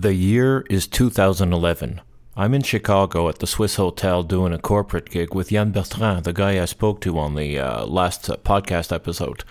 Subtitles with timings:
[0.00, 2.00] The year is 2011.
[2.36, 6.32] I'm in Chicago at the Swiss Hotel doing a corporate gig with Jan Bertrand, the
[6.32, 9.42] guy I spoke to on the uh, last uh, podcast episode.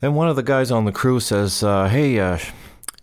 [0.00, 2.40] Then one of the guys on the crew says, uh, Hey, uh,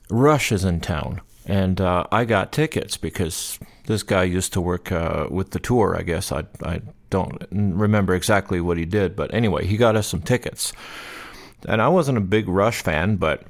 [0.09, 1.21] Rush is in town.
[1.45, 5.95] And uh, I got tickets because this guy used to work uh, with the tour,
[5.97, 6.33] I guess.
[6.33, 10.73] I, I don't remember exactly what he did, but anyway, he got us some tickets.
[11.69, 13.45] And I wasn't a big Rush fan, but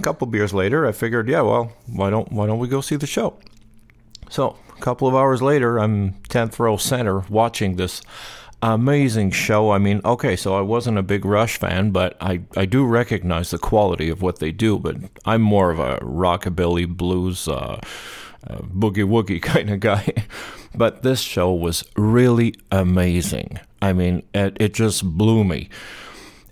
[0.00, 2.96] a couple beers later, I figured, yeah, well, why don't why don't we go see
[2.96, 3.36] the show?
[4.30, 8.00] So a couple of hours later, I'm tenth row center watching this
[8.62, 9.70] amazing show.
[9.70, 13.50] I mean, okay, so I wasn't a big Rush fan, but I, I do recognize
[13.50, 14.78] the quality of what they do.
[14.78, 17.80] But I'm more of a rockabilly blues, uh,
[18.46, 20.12] uh, boogie woogie kind of guy.
[20.74, 23.60] but this show was really amazing.
[23.82, 25.68] I mean, it, it just blew me.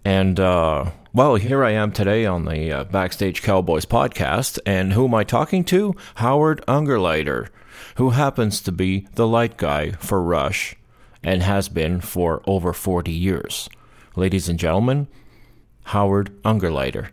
[0.04, 5.06] And uh, well, here I am today on the uh, Backstage Cowboys podcast, and who
[5.06, 5.94] am I talking to?
[6.16, 7.48] Howard Ungerleider,
[7.96, 10.76] who happens to be the light guy for Rush
[11.22, 13.68] and has been for over 40 years.
[14.16, 15.08] Ladies and gentlemen,
[15.84, 17.08] Howard Ungerleider.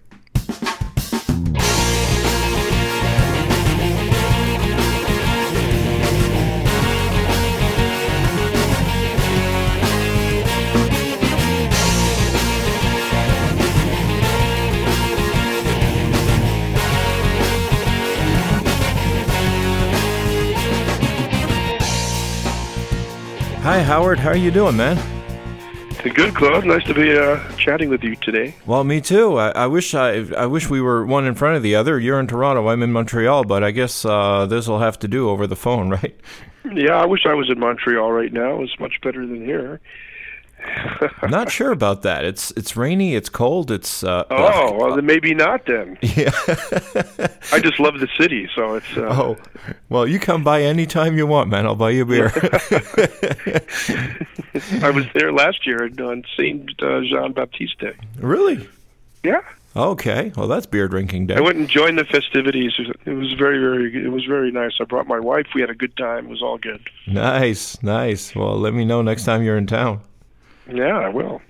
[23.66, 24.20] Hi, Howard.
[24.20, 24.96] How are you doing, man?
[26.04, 26.66] Good, Claude.
[26.66, 28.54] Nice to be uh, chatting with you today.
[28.68, 29.40] Well, me too.
[29.40, 32.00] I, I, wish I, I wish we were one in front of the other.
[32.00, 32.68] You're in Toronto.
[32.68, 35.90] I'm in Montreal, but I guess uh, this will have to do over the phone,
[36.04, 36.16] right?
[36.76, 38.62] Yeah, I wish I was in Montreal right now.
[38.62, 39.82] It's much better than here.
[41.30, 42.26] not sure about that.
[42.26, 43.16] It's it's rainy.
[43.16, 43.72] It's cold.
[43.72, 45.98] It's uh, oh well, then maybe not then.
[46.16, 46.32] Yeah,
[47.52, 48.96] I just love the city, so it's.
[48.96, 49.38] Uh, oh,
[49.90, 51.66] well, you come by anytime you want, man.
[51.66, 52.32] I'll buy you a beer.
[54.82, 57.96] I was there last year on Saint uh, Jean Baptiste Day.
[58.20, 58.66] Really?
[59.24, 59.42] Yeah.
[59.76, 60.32] Okay.
[60.38, 61.36] Well, that's beer drinking day.
[61.36, 62.74] I went and joined the festivities.
[63.06, 64.06] It was very, very.
[64.06, 64.72] It was very nice.
[64.80, 65.48] I brought my wife.
[65.54, 66.28] We had a good time.
[66.28, 66.90] It was all good.
[67.08, 68.34] Nice, nice.
[68.34, 70.00] Well, let me know next time you're in town.
[70.72, 71.42] Yeah, I will.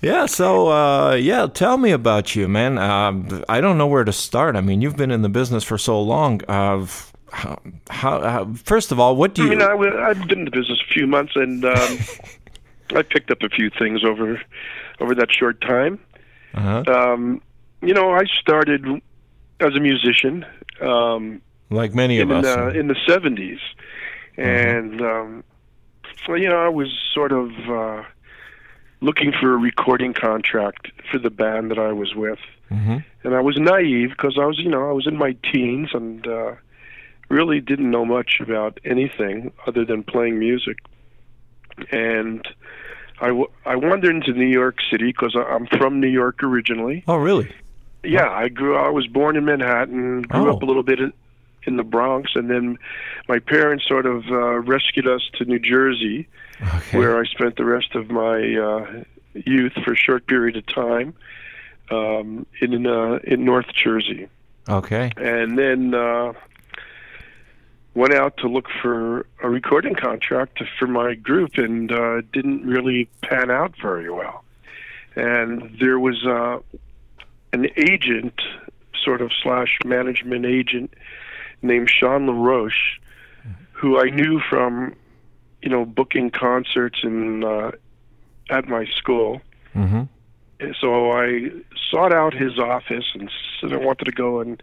[0.00, 2.76] Yeah, so uh, yeah, tell me about you, man.
[2.76, 4.54] Uh, I don't know where to start.
[4.54, 6.42] I mean, you've been in the business for so long.
[6.46, 6.86] Uh,
[7.32, 9.52] how, how, first of all, what do you?
[9.52, 11.98] I mean, I, have been in the business a few months, and um,
[12.94, 14.40] I picked up a few things over
[15.00, 15.98] over that short time.
[16.54, 16.84] Uh-huh.
[16.86, 17.40] Um,
[17.82, 18.86] you know, I started
[19.60, 20.44] as a musician,
[20.80, 21.40] um,
[21.70, 23.58] like many of in, us, uh, in the '70s,
[24.36, 25.44] and um,
[26.26, 28.02] so you know, I was sort of uh,
[29.04, 32.38] looking for a recording contract for the band that I was with.
[32.70, 32.96] Mm-hmm.
[33.22, 36.26] And I was naive because I was, you know, I was in my teens and
[36.26, 36.52] uh,
[37.28, 40.78] really didn't know much about anything other than playing music.
[41.90, 42.46] And
[43.20, 47.04] I, w- I wandered into New York City because I'm from New York originally.
[47.06, 47.52] Oh, really?
[48.02, 48.76] Yeah, I grew.
[48.76, 50.22] I was born in Manhattan.
[50.22, 50.56] Grew Oh.
[50.56, 50.98] up a little bit
[51.66, 52.78] in, the Bronx, and then
[53.28, 56.28] my parents sort of uh, rescued us to New Jersey,
[56.62, 56.98] Okay.
[56.98, 59.02] where I spent the rest of my uh,
[59.34, 61.14] youth for a short period of time
[61.90, 64.28] um, in uh, in North Jersey,
[64.68, 65.10] okay.
[65.16, 66.32] and then uh,
[67.94, 73.08] went out to look for a recording contract for my group, and uh, didn't really
[73.22, 74.44] pan out very well.
[75.16, 76.58] And there was uh,
[77.52, 78.40] an agent,
[79.04, 80.94] sort of slash management agent,
[81.64, 83.00] named Sean LaRoche,
[83.72, 84.94] who I knew from
[85.64, 87.72] you know, booking concerts in uh,
[88.50, 89.40] at my school.
[89.74, 90.02] Mm-hmm.
[90.60, 91.48] And so I
[91.90, 93.30] sought out his office and
[93.60, 94.62] said I wanted to go and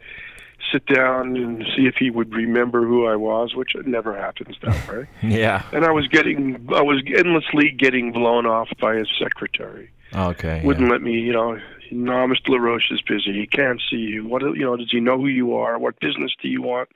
[0.71, 4.87] sit down and see if he would remember who I was, which never happens that
[4.89, 5.07] way.
[5.23, 5.65] Yeah.
[5.73, 9.89] and I was getting, I was endlessly getting blown off by his secretary.
[10.13, 10.61] Okay.
[10.63, 10.91] Wouldn't yeah.
[10.91, 11.59] let me, you know.
[11.91, 12.49] No, Mr.
[12.49, 13.33] LaRoche is busy.
[13.33, 14.25] He can't see you.
[14.25, 14.77] What, you know?
[14.77, 15.77] Does he know who you are?
[15.77, 16.89] What business do you want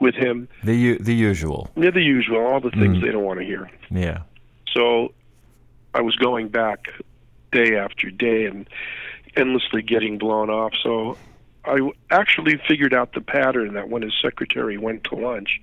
[0.00, 0.48] with him?
[0.62, 1.70] The u- the usual.
[1.76, 2.38] Yeah, the usual.
[2.44, 3.02] All the things Mm.
[3.02, 3.70] they don't want to hear.
[3.90, 4.22] Yeah.
[4.72, 5.12] So
[5.94, 6.88] I was going back
[7.52, 8.68] day after day and
[9.36, 10.72] endlessly getting blown off.
[10.82, 11.16] So
[11.64, 11.78] I
[12.10, 15.60] actually figured out the pattern that when his secretary went to lunch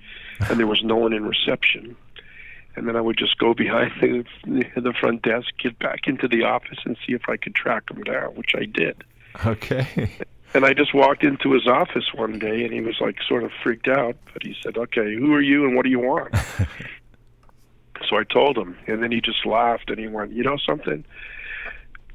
[0.50, 1.96] and there was no one in reception,
[2.76, 6.44] and then I would just go behind the, the front desk, get back into the
[6.44, 9.04] office, and see if I could track him down, which I did.
[9.46, 10.12] Okay.
[10.54, 13.52] And I just walked into his office one day, and he was like sort of
[13.64, 14.18] freaked out.
[14.34, 16.36] But he said, "Okay, who are you, and what do you want?"
[18.10, 21.06] so I told him, and then he just laughed, and he went, "You know something?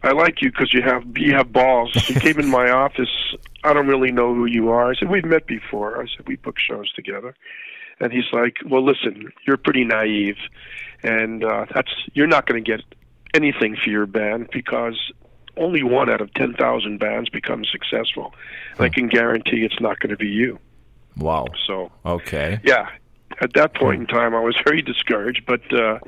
[0.02, 3.08] I like you because you have you have balls." He came in my office
[3.66, 4.90] I don't really know who you are.
[4.90, 6.00] I said, We've met before.
[6.00, 7.34] I said, We book shows together.
[8.00, 10.36] And he's like, Well, listen, you're pretty naive,
[11.02, 12.82] and uh, that's you're not going to get
[13.34, 14.98] anything for your band because
[15.58, 18.34] only one out of 10,000 bands becomes successful.
[18.76, 20.58] And I can guarantee it's not going to be you.
[21.16, 21.46] Wow.
[21.66, 22.60] So, Okay.
[22.62, 22.88] yeah,
[23.40, 25.44] at that point in time, I was very discouraged.
[25.46, 25.98] But uh,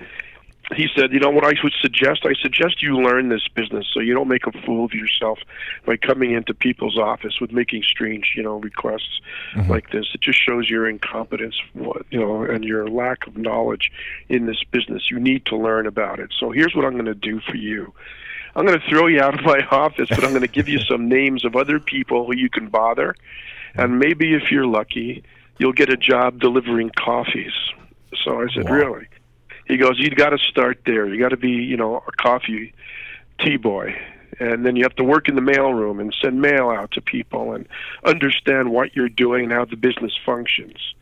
[0.77, 2.27] he said, you know what I would suggest?
[2.27, 5.39] I suggest you learn this business so you don't make a fool of yourself
[5.87, 9.21] by coming into people's office with making strange, you know, requests
[9.55, 9.71] mm-hmm.
[9.71, 10.07] like this.
[10.13, 13.91] It just shows your incompetence, what- you know, and your lack of knowledge
[14.29, 15.11] in this business.
[15.11, 16.35] You need to learn about it.
[16.39, 17.95] So here's what I'm going to do for you.
[18.55, 20.81] I'm going to throw you out of my office, but I'm going to give you
[20.81, 23.15] some names of other people who you can bother,
[23.75, 25.23] and maybe if you're lucky,
[25.59, 27.53] you'll get a job delivering coffees.
[28.25, 28.77] So I said, Wow.
[28.77, 29.07] really?
[29.69, 31.07] He goes, you got to start there.
[31.07, 32.73] You got to be, you know, a coffee
[33.39, 33.95] tea boy,
[34.41, 37.53] and then you have to work in the mailroom and send mail out to people
[37.53, 37.69] and
[38.05, 40.95] understand what you're doing and how the business functions.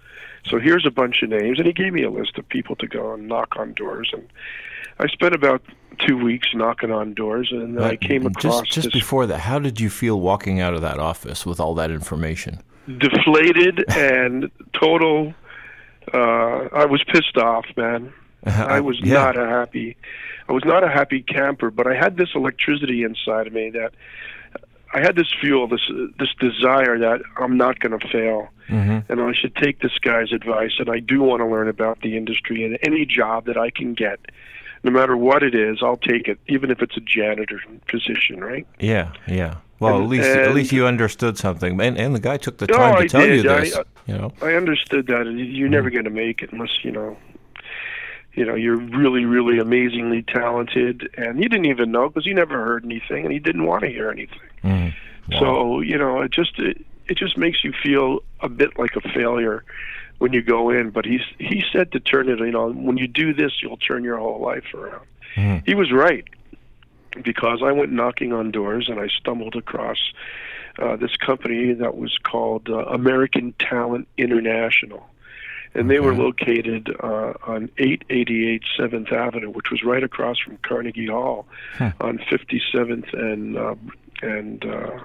[0.45, 2.87] So here's a bunch of names, and he gave me a list of people to
[2.87, 4.29] go and knock on doors, and
[4.99, 5.62] I spent about
[6.07, 9.81] two weeks knocking on doors, and I came across just just before that, how did
[9.81, 12.61] you feel walking out of that office with all that information?
[12.99, 15.35] deflated and total.
[16.12, 18.12] Uh, I was pissed off, man.
[18.77, 19.15] I was Yeah.
[19.15, 19.97] not a happy.
[20.49, 23.93] I was not a happy camper, but I had this electricity inside of me that
[24.95, 25.81] I had this fuel, this
[26.19, 30.33] this desire that I'm not going to fail, hmm and I should take this guy's
[30.33, 30.73] advice.
[30.79, 33.95] And I do want to learn about the industry and any job that I can
[33.95, 34.19] get,
[34.85, 38.67] no matter what it is, I'll take it, even if it's a janitor position, right?
[38.79, 39.57] Yeah, yeah.
[39.81, 42.67] Well, And- at least at least you understood something, and and the guy took the
[42.69, 43.47] No, time to I tell you did.
[43.49, 43.77] I- this.
[43.77, 44.33] I- you know.
[44.41, 45.73] I understood that, and you're Mm-hmm.
[45.73, 47.17] never going to make it unless you know,
[48.37, 52.62] you know, you're really, really amazingly talented, and you didn't even know because you never
[52.65, 54.38] heard anything, and he didn't want to hear anything.
[54.62, 54.94] Mhm.
[55.33, 55.38] Wow.
[55.41, 59.00] So you know, it just it, it just makes you feel a bit like a
[59.00, 59.65] failure
[60.19, 60.91] when you go in.
[60.91, 62.38] But he's he said to turn it.
[62.38, 65.06] You know, when you do this, you'll turn your whole life around.
[65.35, 65.62] Mhm.
[65.67, 66.25] He was right
[67.23, 70.12] because I went knocking on doors and I stumbled across
[70.79, 75.09] uh, this company that was called uh, American Talent International.
[75.76, 81.06] And they were located uh, on 888 7th Avenue, which was right across from Carnegie
[81.06, 81.46] Hall
[81.76, 81.93] Huh.
[82.00, 83.75] on 57th and, uh,
[84.23, 85.00] and uh,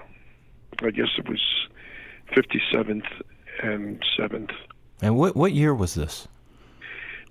[0.81, 1.41] I guess it was
[2.33, 3.03] 57th
[3.61, 4.51] and 7th.
[5.01, 6.29] And what what year was this?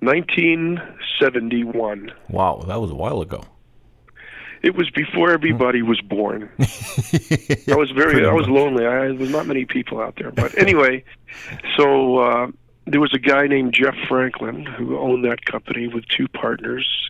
[0.01, 2.13] 1971.
[2.29, 3.43] Wow, that was a while ago.
[4.63, 6.51] It was before everybody was born.
[6.59, 8.85] I was very, I was lonely.
[8.87, 10.31] I, there was not many people out there.
[10.33, 11.03] But anyway,
[11.79, 12.49] so uh,
[12.87, 17.09] there was a guy named Jeff Franklin who owned that company with two partners,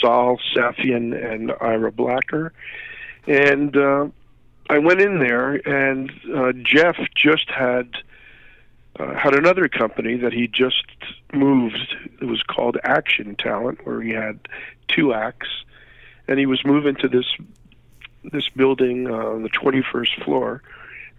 [0.00, 2.52] Saul Safian and Ira Blacker.
[3.26, 4.08] And uh,
[4.68, 7.96] I went in there, and uh, Jeff just had
[8.98, 10.86] uh, had another company that he just
[11.32, 11.94] moved.
[12.20, 14.38] It was called Action Talent, where he had
[14.88, 15.48] two acts,
[16.28, 17.26] and he was moving to this
[18.32, 20.62] this building uh, on the 21st floor,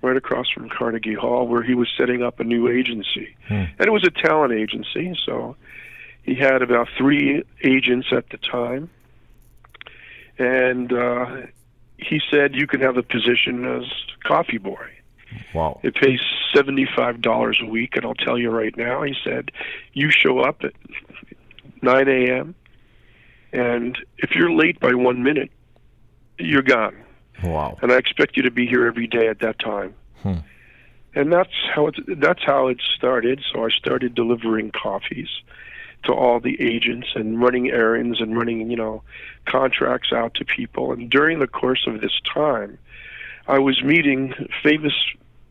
[0.02, 3.66] right across from Carnegie Hall, where he was setting up a new agency, Hmm.
[3.80, 5.16] and it was a talent agency.
[5.26, 5.56] So
[6.24, 8.90] he had about three agents at the time,
[10.38, 11.26] and uh,
[11.98, 13.84] he said you can have a position as
[14.24, 14.86] coffee boy.
[15.54, 15.80] Wow.
[15.84, 16.20] It pays
[16.54, 19.02] seventy-five dollars a week, and I'll tell you right now.
[19.04, 19.52] He said,
[19.94, 20.74] "You show up at
[21.82, 22.56] nine a.m.
[23.52, 25.52] and if you're late by one minute,
[26.40, 26.96] you're gone.
[27.44, 27.78] Wow.
[27.82, 30.40] And I expect you to be here every day at that time." Hmm.
[31.16, 31.96] And that's how it.
[32.20, 33.44] That's how it started.
[33.52, 35.30] So I started delivering coffees
[36.04, 39.04] to all the agents and running errands and running, you know,
[39.46, 40.92] contracts out to people.
[40.92, 42.78] And during the course of this time,
[43.48, 44.94] I was meeting famous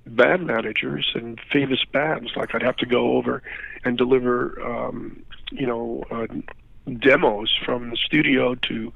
[0.07, 2.33] band managers and famous bands.
[2.37, 3.43] Like I'd have to go over
[3.85, 6.27] and deliver, um, you know, uh,
[7.01, 8.93] demos from the studio to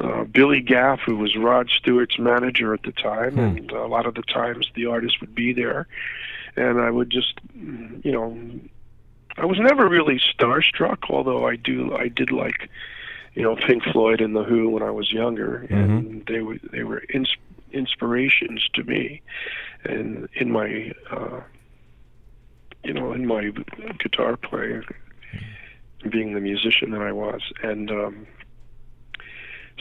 [0.00, 3.40] uh, Billy Gaff, who was Rod Stewart's manager at the time, Hmm.
[3.58, 5.86] and a lot of the times the artist would be there,
[6.56, 8.36] and I would just, you know,
[9.36, 12.68] I was never really starstruck, although I do, I did like,
[13.34, 16.82] you know, Pink Floyd and the Who when I was younger, and they were they
[16.82, 17.36] were ins-
[17.72, 19.22] inspirations to me,
[19.84, 21.40] and in my, uh,
[22.84, 23.52] you know, in my
[23.98, 24.82] guitar playing,
[26.08, 27.90] being the musician that I was, and.
[27.90, 28.26] um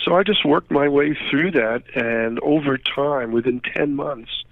[0.04, 4.44] so I just worked my way through that, and over time, within ten months,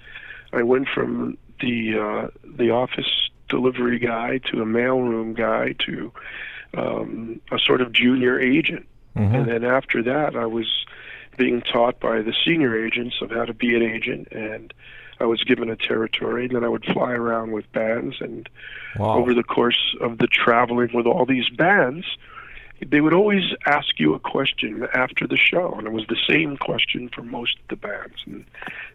[0.54, 6.12] I went from the uh, the office delivery guy to a mailroom guy to
[6.76, 8.86] um, a sort of junior agent,
[9.16, 9.34] Mhm.
[9.34, 10.86] and then after that, I was
[11.38, 14.74] being taught by the senior agents of how to be an agent, and
[15.20, 18.18] I was given a territory, and then I would fly around with bands.
[18.22, 18.50] And
[18.98, 19.16] Wow.
[19.20, 22.06] over the course of the traveling with all these bands,
[22.86, 26.58] they would always ask you a question after the show, and it was the same
[26.58, 28.18] question for most of the bands.
[28.26, 28.46] And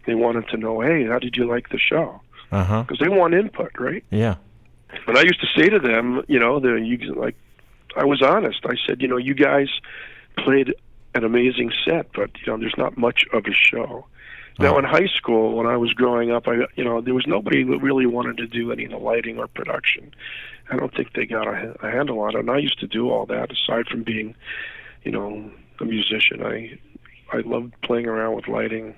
[0.05, 2.21] they wanted to know, hey, how did you like the show?
[2.51, 2.83] Uh-huh.
[2.83, 4.03] Because they want input, right?
[4.09, 4.35] Yeah.
[5.07, 7.35] And I used to say to them, you know, the you like,
[7.95, 8.59] I was honest.
[8.65, 9.69] I said, you know, you guys
[10.37, 10.73] played
[11.15, 14.05] an amazing set, but you know, there's not much of a show.
[14.59, 14.79] Now, Oh.
[14.79, 17.79] in high school, when I was growing up, I, you know, there was nobody that
[17.79, 20.13] really wanted to do any of the lighting or production.
[20.69, 22.39] I don't think they got a, a handle on it.
[22.39, 23.51] And I used to do all that.
[23.51, 24.35] Aside from being,
[25.03, 26.77] you know, a musician, I,
[27.31, 28.95] I loved playing around with lighting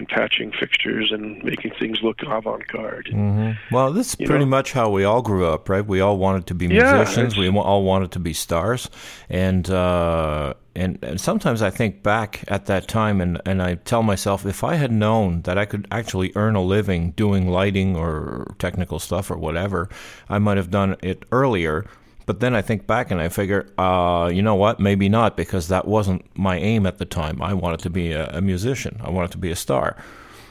[0.00, 3.08] and patching fixtures and making things look avant-garde.
[3.12, 4.50] hmm Well, this is You pretty know?
[4.56, 5.86] much how we all grew up, right?
[5.86, 7.34] We all wanted to be musicians.
[7.34, 8.90] it's- We all wanted to be stars,
[9.28, 14.02] and uh, and and sometimes I think back at that time, and and I tell
[14.02, 18.54] myself, if I had known that I could actually earn a living doing lighting or
[18.58, 19.88] technical stuff or whatever,
[20.28, 21.84] I might have done it earlier.
[22.30, 24.78] But then I think back and I figure, uh, you know what?
[24.78, 27.42] Maybe not because that wasn't my aim at the time.
[27.42, 29.00] I wanted to be a, a musician.
[29.02, 29.96] I wanted to be a star.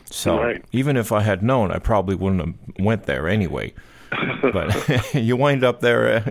[0.04, 0.62] So Right.
[0.74, 2.54] even if I had known, I probably wouldn't have
[2.86, 3.72] went there anyway.
[4.42, 4.68] but
[5.14, 6.02] you wind up there.
[6.18, 6.22] Uh,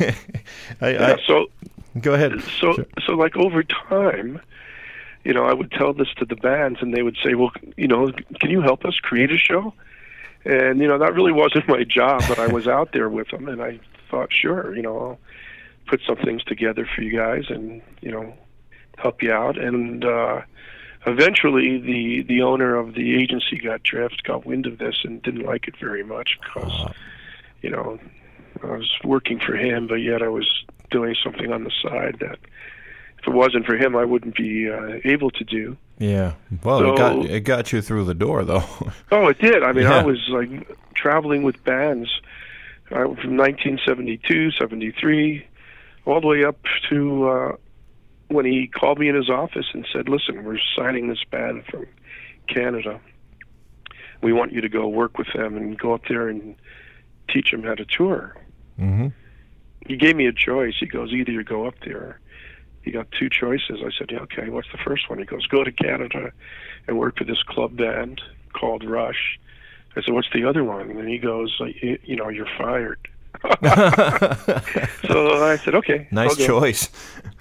[0.80, 1.46] I, Yeah, I, so
[2.00, 2.32] go ahead.
[2.60, 2.86] so Sure.
[3.06, 4.40] so like over time
[5.24, 7.86] you know i would tell this to the bands and they would say well you
[7.86, 9.72] know can you help us create a show
[10.44, 13.48] and you know that really wasn't my job but i was out there with them
[13.48, 13.78] and i
[14.10, 15.18] thought sure you know i'll
[15.86, 18.32] put some things together for you guys and you know
[18.98, 20.40] help you out and uh
[21.06, 25.44] eventually the the owner of the agency got drift got wind of this and didn't
[25.44, 26.92] like it very much because Uh,
[27.62, 27.98] you know
[28.62, 32.38] I was working for him, but yet I was doing something on the side that
[33.20, 35.76] if it wasn't for him, I wouldn't be uh, able to do.
[35.98, 36.32] yeah.
[36.64, 38.64] Well, it got it got you through the door, though.
[39.12, 39.62] Oh, it did.
[39.62, 39.98] I mean, Yeah.
[40.00, 40.50] I was like
[40.94, 42.10] traveling with bands
[42.90, 45.46] uh, from 1972, 73,
[46.06, 46.58] all the way up
[46.90, 47.52] to uh,
[48.28, 51.86] when he called me in his office and said, "Listen, we're signing this band from
[52.48, 53.00] Canada.
[54.22, 56.56] We want you to go work with them and go up there and
[57.28, 58.36] teach them how to tour."
[58.76, 59.08] hmm
[59.88, 60.74] he gave me a choice.
[60.78, 62.20] He goes, either you go up there.
[62.82, 63.80] He got two choices.
[63.84, 65.18] I said, yeah, okay, what's the first one?
[65.18, 66.32] He goes, go to Canada
[66.86, 68.20] and work for this club band
[68.52, 69.38] called Rush.
[69.96, 70.90] I said, what's the other one?
[70.90, 72.98] And he goes, you, know, you're fired.
[73.42, 76.08] so I said, okay.
[76.10, 76.88] nice choice.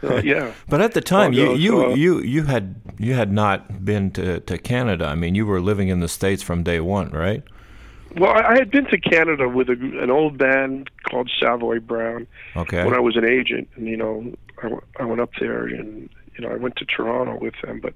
[0.03, 0.53] Uh, yeah.
[0.69, 3.83] But at the time, I'll you go, you, uh, you you had you had not
[3.83, 5.05] been to, to Canada.
[5.05, 7.43] I mean, you were living in the states from day one, right?
[8.15, 12.83] Well, I, had been to Canada with a, an old band called Savoy Brown Okay.
[12.83, 13.67] when I was an agent.
[13.75, 16.85] And, you know, I, w- I went up there and, you know, I went to
[16.85, 17.79] Toronto with them.
[17.79, 17.93] But,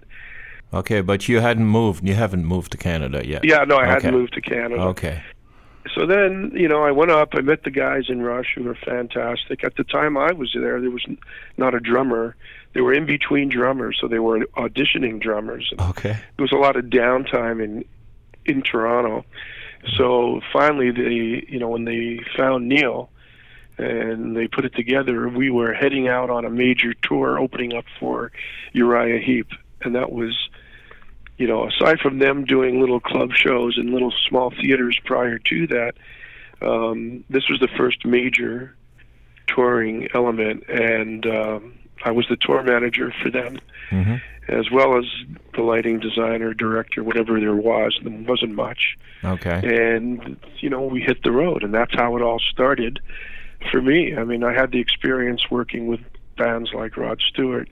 [0.74, 2.08] Okay, but you hadn't moved.
[2.08, 3.44] You haven't moved to Canada yet.
[3.44, 3.92] yeah, no, I Okay.
[3.92, 4.82] hadn't moved to Canada.
[4.84, 5.22] Okay.
[5.96, 8.76] so then you know i went up i met the guys in rush who were
[8.86, 11.04] fantastic at the time i was there there was
[11.58, 12.36] not a drummer
[12.74, 16.12] they were in between drummers so they were auditioning drummers Okay.
[16.12, 17.84] there was a lot of downtime in
[18.46, 19.26] in toronto
[19.98, 23.10] so finally they you know when they found neil
[23.80, 27.86] and they put it together we were heading out on a major tour opening up
[28.00, 28.32] for
[28.72, 29.48] uriah heep
[29.82, 30.48] and that was
[31.42, 35.66] you know, aside from them doing little club shows in little small theaters prior to
[35.66, 35.94] that,
[36.62, 38.76] um, this was the first major
[39.48, 41.74] touring element, and um,
[42.06, 44.18] I was the tour manager for them, hmm
[44.48, 45.06] as well as
[45.56, 47.98] the lighting designer, director, whatever there was.
[48.04, 49.62] There wasn't much, Okay.
[49.64, 53.00] and you know, we hit the road, and that's how it all started
[53.72, 54.16] for me.
[54.16, 56.02] I mean, I had the experience working with
[56.38, 57.70] bands like Rod Stewart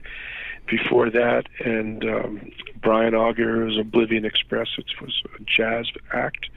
[0.66, 2.50] before that, and um,
[2.80, 4.68] Brian Auger's Oblivion Express.
[4.78, 6.48] It was a jazz act,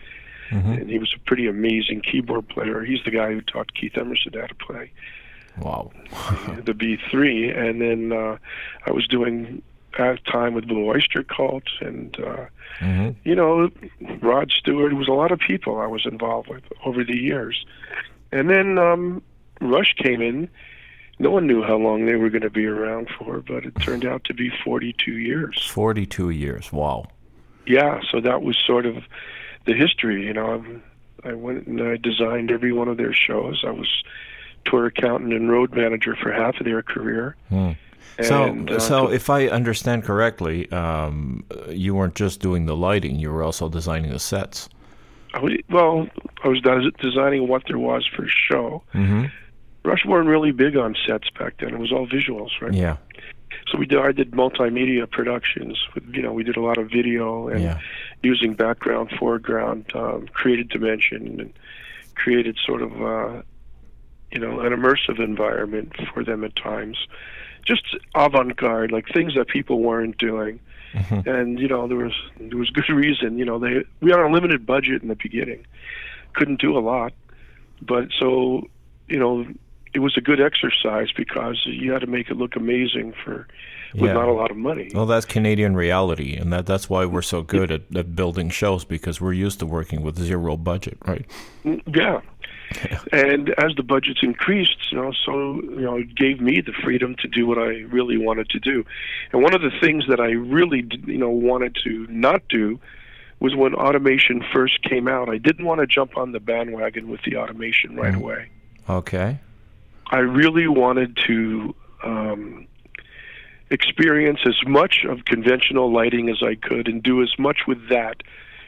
[0.50, 2.84] hmm and he was a pretty amazing keyboard player.
[2.84, 4.92] He's the guy who taught Keith Emerson how to play
[5.60, 5.92] Wow.
[6.66, 8.38] the B3, and then uh,
[8.86, 9.62] I was doing
[9.98, 12.46] at time with Blue Oyster Cult, and uh,
[12.80, 13.70] hmm you know,
[14.22, 14.94] Rod Stewart.
[14.94, 17.66] Was a lot of people I was involved with over the years,
[18.32, 19.22] and then um,
[19.62, 20.50] Rush came in.
[21.24, 24.03] No one knew how long they were going to be around for, but it turned
[24.03, 25.65] out to be 42 years.
[25.65, 26.70] Forty-two years.
[26.74, 27.06] Wow.
[27.65, 28.98] Yeah, so that was sort of
[29.63, 30.25] the history.
[30.25, 30.65] You know,
[31.24, 33.63] I went and I designed every one of their shows.
[33.65, 34.03] I was
[34.65, 37.38] tour accountant and road manager for half of their career.
[37.48, 37.72] Hmm.
[38.22, 43.32] So, uh, so if I understand correctly, um, you weren't just doing the lighting; you
[43.32, 44.68] were also designing the sets.
[45.34, 46.06] I was, well,
[46.44, 46.62] I was
[47.00, 48.84] designing what there was for show.
[48.92, 49.27] hmm
[49.84, 51.74] Rush weren't really big on sets back then.
[51.74, 52.74] It was all visuals, right?
[52.74, 52.98] Yeah.
[53.72, 55.78] So we did, I did multimedia productions.
[55.94, 57.80] With, you know, we did a lot of video and Yeah.
[58.22, 61.54] using background, foreground, um, created dimension, and
[62.16, 63.42] created sort of uh,
[64.32, 66.98] you know an immersive environment for them at times.
[67.66, 67.84] Just
[68.16, 70.60] avant-garde, like things that people weren't doing.
[70.94, 71.28] Mm-hmm.
[71.30, 73.38] And you know there was there was good reason.
[73.38, 75.66] You know they we had a limited budget in the beginning,
[76.34, 77.13] couldn't do a lot,
[77.82, 78.68] but so
[79.08, 79.46] you know
[79.94, 83.48] it was a good exercise because you had to make it look amazing for
[83.94, 84.14] with Yeah.
[84.14, 84.90] not a lot of money.
[84.94, 88.84] Well, that's Canadian reality, and that that's why we're so good at, at building shows
[88.86, 91.26] because we're used to working with zero budget, right?
[91.64, 92.22] Mm, Yeah.
[93.12, 97.16] And as the budgets increased, you know, so you know, it gave me the freedom
[97.22, 98.84] to do what I really wanted to do.
[99.32, 102.80] And one of the things that I really, you know, wanted to not do
[103.40, 105.30] was when automation first came out.
[105.30, 108.48] I didn't want to jump on the bandwagon with the automation right away.
[108.90, 109.40] Okay.
[110.08, 112.68] I really wanted to um,
[113.70, 118.22] experience as much of conventional lighting as I could and do as much with that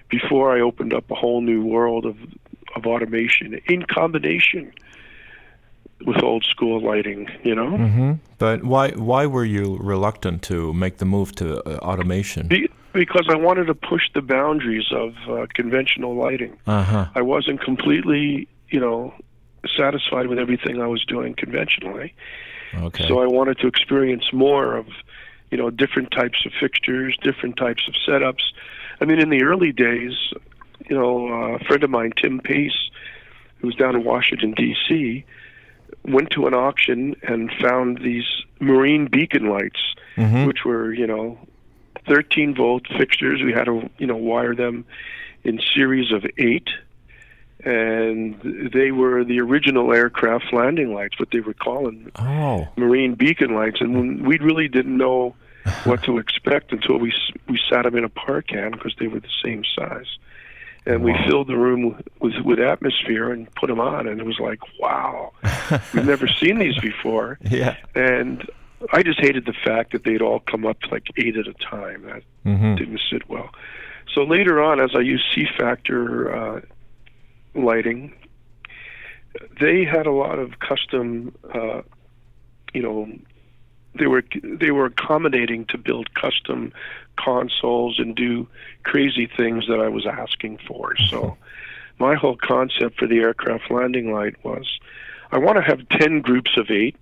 [0.10, 2.18] before I opened up a whole new world of
[2.75, 4.72] of automation in combination
[6.06, 7.30] with old school lighting.
[7.44, 11.77] You know, hmm But why why were you reluctant to make the move to uh,
[11.77, 12.48] automation?
[12.48, 16.58] Be- because I wanted to push the boundaries of uh, conventional lighting.
[16.65, 17.06] Uh huh.
[17.15, 19.13] I wasn't completely, you know,
[19.67, 22.13] satisfied with everything I was doing conventionally.
[22.74, 23.07] Okay.
[23.07, 24.88] So I wanted to experience more of,
[25.51, 28.43] you know, different types of fixtures, different types of setups.
[29.00, 30.13] I mean, in the early days,
[30.89, 32.89] you know, a friend of mine, Tim Pace,
[33.60, 35.24] who was down in Washington D.C.,
[36.03, 38.25] went to an auction and found these
[38.60, 40.45] marine beacon lights, Mhm.
[40.45, 41.38] which were, you know,
[42.07, 43.41] 13 volt fixtures.
[43.41, 44.86] We had to, you know, wire them
[45.43, 46.67] in series of eight.
[47.65, 52.67] And they were the original aircraft landing lights, what they were calling oh.
[52.77, 55.36] marine beacon lights, and we really didn't know
[55.84, 57.12] what to expect until we
[57.50, 60.05] we sat them in a par can because they were the same size,
[60.86, 64.39] and we filled the room with with atmosphere and put them on, and it was
[64.39, 65.31] like, wow,
[65.91, 67.78] we've never seen these before, Yeah.
[67.95, 68.47] and
[68.93, 72.04] I just hated the fact that they'd all come up like eight at a time.
[72.04, 73.49] That hmm didn't sit well.
[74.13, 76.62] So later on, as I used See Factor uh,
[77.56, 78.13] lighting,
[79.60, 81.82] they had a lot of custom, uh,
[82.74, 83.08] you know,
[83.98, 86.74] they were they were accommodating to build custom
[87.18, 88.48] consoles and do
[88.84, 90.96] crazy things that I was asking for.
[91.10, 91.38] So
[91.98, 94.80] my whole concept for the aircraft landing light was
[95.32, 96.96] I want to have 10 groups of 8.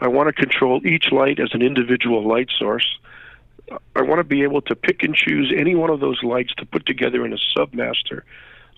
[0.00, 2.98] I want to control each light as an individual light source.
[3.94, 6.66] I want to be able to pick and choose any one of those lights to
[6.66, 8.22] put together in a submaster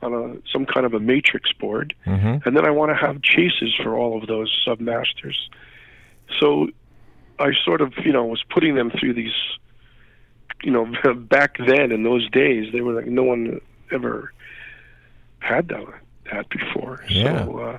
[0.02, 3.22] on a some kind of a matrix board, hmm and then I want to have
[3.22, 5.36] chases for all of those submasters.
[6.40, 6.68] So
[7.38, 9.34] I sort of, you know, was putting them through these,
[10.62, 13.60] you know, back then in those days, they were like no one
[13.92, 14.32] ever
[15.38, 15.84] had that
[16.32, 17.04] that before.
[17.08, 17.44] Yeah.
[17.44, 17.78] So, uh,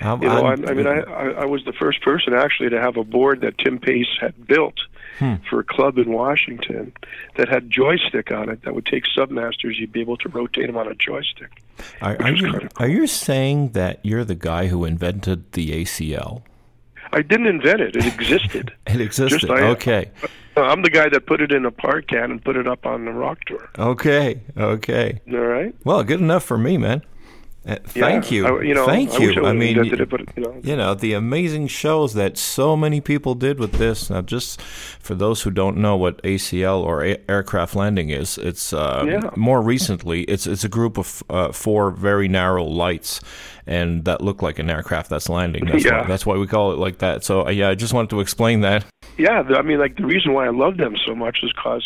[0.00, 2.80] I'm, you know, I, I'm- I mean, I, I, was the first person actually to
[2.80, 4.74] have a board that Tim Pace had built
[5.18, 5.36] Hmm.
[5.48, 6.92] for a club in Washington
[7.36, 9.78] that had joystick on it that would take submasters.
[9.78, 11.62] You'd be able to rotate them on a joystick.
[12.02, 16.42] Are, are you are you saying that you're the guy who invented the ACL?
[17.14, 18.74] I didn't invent it; it existed.
[18.86, 19.50] It existed.
[19.50, 20.10] I- okay.
[20.58, 23.04] I'm the guy that put it in a par can and put it up on
[23.06, 23.68] the rock tour.
[23.78, 24.40] Okay.
[24.56, 25.20] Okay.
[25.32, 25.74] All right.
[25.84, 27.02] Well, good enough for me, man.
[27.66, 28.46] Uh, thank Yeah, you.
[28.46, 29.26] I, you know, thank I you.
[29.28, 33.00] Wish I, mean, it, but you know, you know the amazing shows that so many
[33.00, 34.08] people did with this.
[34.08, 38.72] Now, just for those who don't know what ACL or a- aircraft landing is, it's
[38.72, 39.30] uh, Yeah.
[39.36, 40.22] more recently.
[40.22, 43.20] It's it's a group of uh, four very narrow lights,
[43.66, 45.64] and that look like an aircraft that's landing.
[45.66, 46.02] That's Yeah.
[46.02, 47.24] why, that's why we call it like that.
[47.24, 48.84] So uh, yeah, I just wanted to explain that.
[49.18, 49.42] yeah.
[49.42, 51.84] I mean, like the reason why I love them so much is because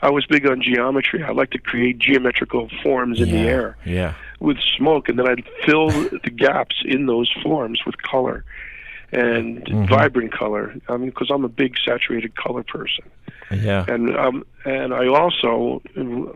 [0.00, 1.22] I was big on geometry.
[1.22, 3.34] I like to create geometrical forms in yeah.
[3.34, 3.76] the air.
[3.84, 4.14] Yeah.
[4.42, 8.44] With smoke, and then I'd fill the gaps in those forms with color
[9.12, 9.88] and Mhm.
[9.88, 10.74] vibrant color.
[10.88, 13.04] I mean, because I'm a big saturated color person,
[13.50, 13.84] Yeah.
[13.88, 15.80] and um, and I also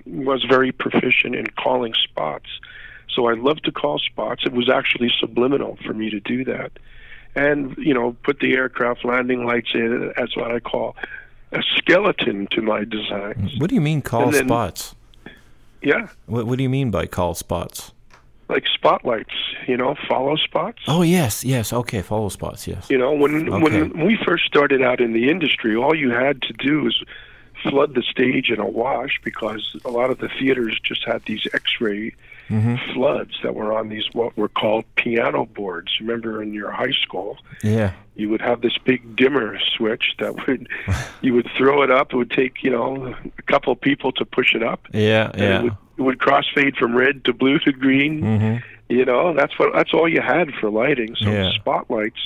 [0.07, 2.49] was very proficient in calling spots.
[3.09, 4.45] So I love to call spots.
[4.45, 6.73] It was actually subliminal for me to do that,
[7.35, 10.97] and you know, put the aircraft landing lights in That's what I call
[11.53, 13.59] a skeleton to my designs.
[13.59, 14.95] What do you mean call then- spots?
[15.83, 17.93] Yeah, What, what do you mean by call spots?
[18.49, 19.35] Like spotlights.
[19.67, 20.83] You know, follow spots.
[20.87, 21.73] Oh yes, yes.
[21.73, 22.67] Okay, follow spots.
[22.69, 22.89] Yes.
[22.91, 23.83] You know, when Okay.
[23.83, 27.03] when we first started out in the industry, all you had to do was
[27.71, 31.47] flood the stage in a wash because a lot of the theaters just had these
[31.53, 32.15] X-ray
[32.49, 32.93] Mm-hmm.
[32.95, 35.91] floods that were on these what were called piano boards.
[35.99, 37.91] Remember in your high school, Yeah.
[38.15, 40.69] you would have this big dimmer switch that would
[41.23, 42.13] you would throw it up.
[42.13, 44.87] It would take you know a couple of people to push it up.
[44.93, 45.33] Yeah.
[45.35, 45.59] and Yeah.
[45.59, 48.21] It would, it would crossfade from red to blue to green.
[48.23, 48.63] Mhm.
[48.89, 51.17] You know, that's what that's all you had for lighting.
[51.17, 51.51] So Yeah.
[51.51, 52.21] spotlights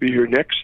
[0.00, 0.62] were your next.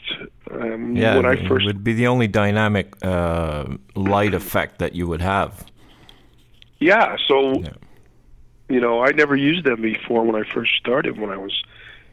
[0.51, 1.17] Um, Yeah.
[1.17, 3.65] when I it would be the only dynamic uh,
[3.95, 5.65] light effect that you would have.
[6.79, 7.69] Yeah, so Yeah.
[8.69, 11.19] you know, I never used them before when I first started.
[11.21, 11.63] When I was,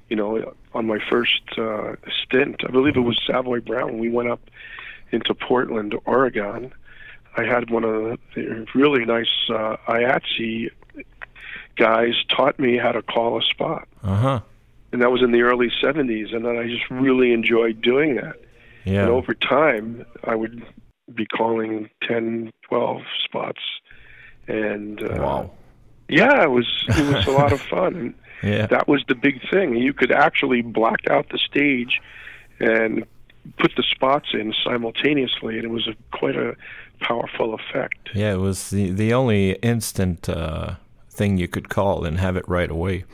[0.10, 3.98] you know, on my first uh, stint, I believe it was Savoy Brown.
[4.00, 4.42] We went up
[5.12, 6.74] into Portland, Oregon.
[7.38, 10.70] I had one of the really nice uh, IATSE
[11.76, 14.40] guys taught me how to call a spot, Uh huh.
[14.92, 16.34] And that was in the early '70s.
[16.36, 18.36] And then I just really enjoyed doing that.
[18.86, 19.02] Yeah.
[19.02, 20.64] And over time, I would
[21.14, 23.62] be calling 10, 12 spots,
[24.48, 25.52] and uh, wow.
[26.10, 27.96] yeah, it was it was a lot of fun.
[27.96, 28.68] And Yeah.
[28.68, 29.76] that was the big thing.
[29.76, 32.00] You could actually black out the stage
[32.60, 33.06] and
[33.58, 36.56] put the spots in simultaneously, and it was a, quite a
[37.00, 38.10] powerful effect.
[38.14, 40.76] Yeah, it was the the only instant uh,
[41.10, 43.06] thing you could call and have it right away.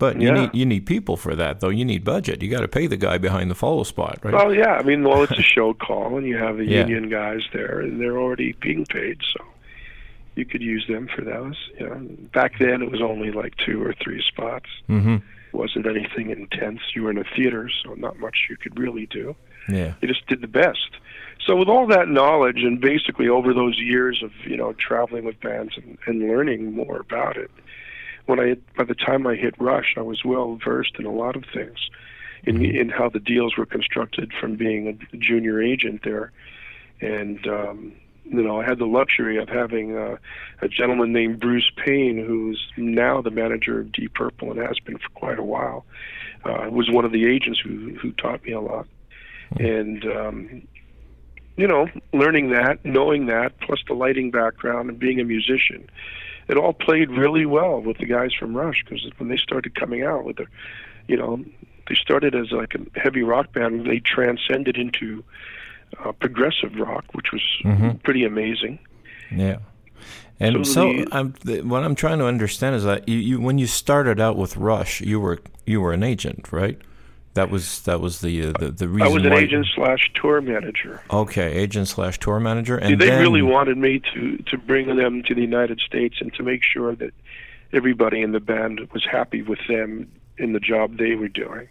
[0.00, 0.40] But you Yeah.
[0.40, 1.68] need you need people for that though.
[1.68, 2.42] You need budget.
[2.42, 4.34] You got to pay the guy behind the follow spot, right?
[4.34, 6.80] Well, yeah, I mean, well, it's a show call, and you have the Yeah.
[6.88, 9.44] union guys there, and they're already being paid, so
[10.34, 11.56] you could use them for those.
[11.78, 12.00] You know,
[12.32, 14.70] back then it was only like two or three spots.
[14.88, 15.16] mm-hmm.
[15.52, 16.80] It wasn't anything intense.
[16.94, 19.34] You were in a theater, so not much you could really do.
[19.68, 19.92] Yeah.
[20.00, 20.90] you just did the best.
[21.46, 25.38] So with all that knowledge and basically over those years of you know traveling with
[25.40, 27.50] bands and, and learning more about it,
[28.26, 31.36] when I by the time I hit Rush, I was well versed in a lot
[31.36, 31.78] of things,
[32.44, 36.32] in in how the deals were constructed from being a junior agent there,
[37.00, 37.92] and um,
[38.24, 40.16] you know I had the luxury of having uh,
[40.60, 44.98] a gentleman named Bruce Payne, who's now the manager of Deep Purple and has been
[44.98, 45.84] for quite a while.
[46.44, 48.86] Uh, was one of the agents who who taught me a lot.
[49.58, 50.62] And um,
[51.60, 55.90] you know, learning that, knowing that, plus the lighting background and being a musician,
[56.50, 60.02] it all played really well with the guys from Rush because when they started coming
[60.02, 60.46] out with the,
[61.08, 61.42] you know,
[61.88, 65.24] they started as like a heavy rock band, and they transcended into
[66.04, 68.02] uh, progressive rock, which was Mhm.
[68.02, 68.78] pretty amazing.
[69.34, 69.58] Yeah.
[70.38, 73.40] And So so, the- I'm, the, what I'm trying to understand is that you, you
[73.40, 76.78] when you started out with Rush, you were you were an agent, right?
[77.34, 79.02] That was that was the uh, the the reason.
[79.02, 81.00] I was an agent slash tour manager.
[81.10, 84.96] Okay, agent slash tour manager, and See, they then, really wanted me to to bring
[84.96, 87.12] them to the United States and to make sure that
[87.72, 91.68] everybody in the band was happy with them in the job they were doing.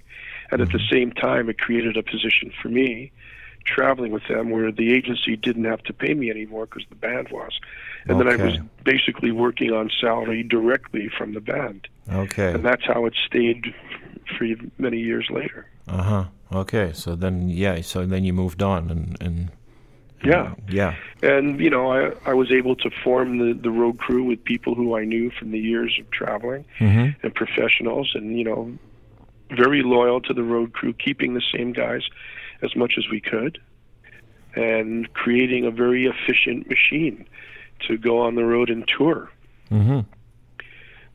[0.52, 0.95] And at the Mm-hmm.
[0.95, 3.12] same time, it created a position for me
[3.65, 7.30] traveling with them where the agency didn't have to pay me anymore because the band
[7.30, 7.60] was.
[8.08, 11.88] And then I was basically working on salary directly from the band.
[12.12, 12.54] Okay.
[12.54, 13.74] And that's how it stayed
[14.37, 14.45] for
[14.77, 15.65] many years later.
[15.87, 16.23] Uh huh.
[16.53, 16.91] Okay.
[16.93, 17.81] So then, yeah.
[17.81, 19.49] So then you moved on, and and
[20.23, 20.53] Yeah.
[20.69, 20.95] yeah.
[21.23, 24.75] and you know I I was able to form the the road crew with people
[24.75, 27.07] who I knew from the years of traveling Mm-hmm.
[27.23, 28.71] and professionals, and you know
[29.51, 32.03] very loyal to the road crew, keeping the same guys
[32.61, 33.59] as much as we could,
[34.55, 37.25] and creating a very efficient machine
[37.87, 39.29] to go on the road and tour.
[39.71, 39.99] Mm-hmm.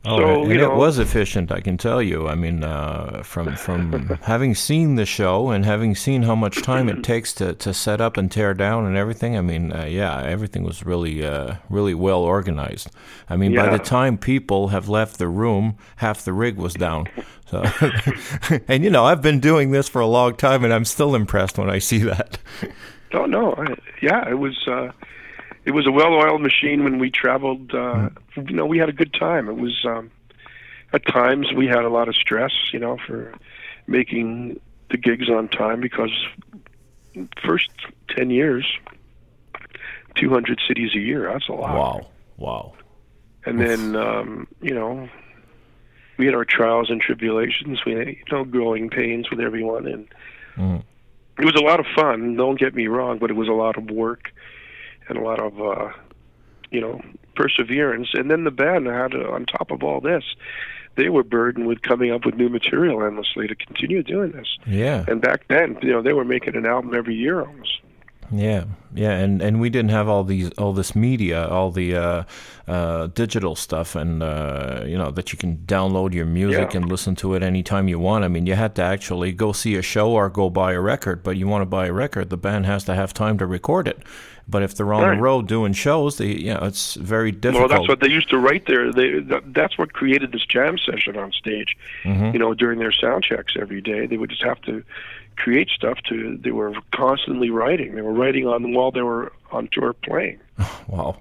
[0.07, 2.27] Oh, So, and it know- was efficient, I can tell you.
[2.27, 6.89] I mean, uh, from from having seen the show and having seen how much time
[6.89, 9.37] it takes to, to set up and tear down and everything.
[9.37, 12.89] I mean, uh, yeah, everything was really uh, really well organized.
[13.29, 17.07] I mean, by the time people have left the room, half the rig was down.
[17.47, 17.63] So,
[18.67, 21.57] and you know, I've been doing this for a long time, and I'm still impressed
[21.57, 22.37] when I see that.
[23.13, 24.57] No, no, I, yeah, it was.
[25.65, 27.73] It was a well-oiled machine when we traveled.
[27.73, 29.49] Uh, you know, we had a good time.
[29.49, 30.11] It was um,
[30.93, 33.33] at times we had a lot of stress, you know, for
[33.87, 34.59] making
[34.91, 36.11] the gigs on time because
[37.43, 37.69] first
[38.09, 38.65] ten years,
[40.15, 41.31] two hundred cities a year.
[41.31, 41.73] That's a lot.
[41.73, 42.73] Wow, wow.
[43.45, 45.09] And then um, you know,
[46.17, 47.83] we had our trials and tribulations.
[47.85, 50.07] We had you know growing pains with everyone, and
[50.57, 50.81] Mm.
[51.37, 52.37] it was a lot of fun.
[52.37, 54.31] Don't get me wrong, but it was a lot of work
[55.07, 55.91] and a lot of uh,
[56.71, 57.01] you know
[57.35, 58.09] perseverance.
[58.13, 60.23] And then the band had, uh, on top of all this,
[60.95, 64.57] they were burdened with coming up with new material endlessly to continue doing this.
[64.65, 65.03] Yeah.
[65.07, 67.81] And back then, you know, they were making an album every year almost.
[68.31, 68.63] Yeah,
[68.95, 72.23] yeah, and and we didn't have all these all this media, all the uh,
[72.67, 76.79] uh, digital stuff, and uh, you know that you can download your music Yeah.
[76.79, 78.25] and listen to it anytime you want.
[78.25, 81.21] I mean, you had to actually go see a show or go buy a record.
[81.21, 83.87] But you want to buy a record, the band has to have time to record
[83.87, 83.99] it.
[84.47, 85.15] But if they're on Right.
[85.15, 87.69] the road doing shows, they you know it's very difficult.
[87.71, 88.91] Well, that's what they used to write there.
[88.91, 91.75] They, that's what created this jam session on stage.
[92.03, 92.33] Mm-hmm.
[92.33, 94.83] You know, during their sound checks every day, they would just have to
[95.35, 95.97] create stuff.
[96.09, 97.95] To they were constantly writing.
[97.95, 100.39] They were writing on while they were on tour playing.
[100.87, 101.17] wow.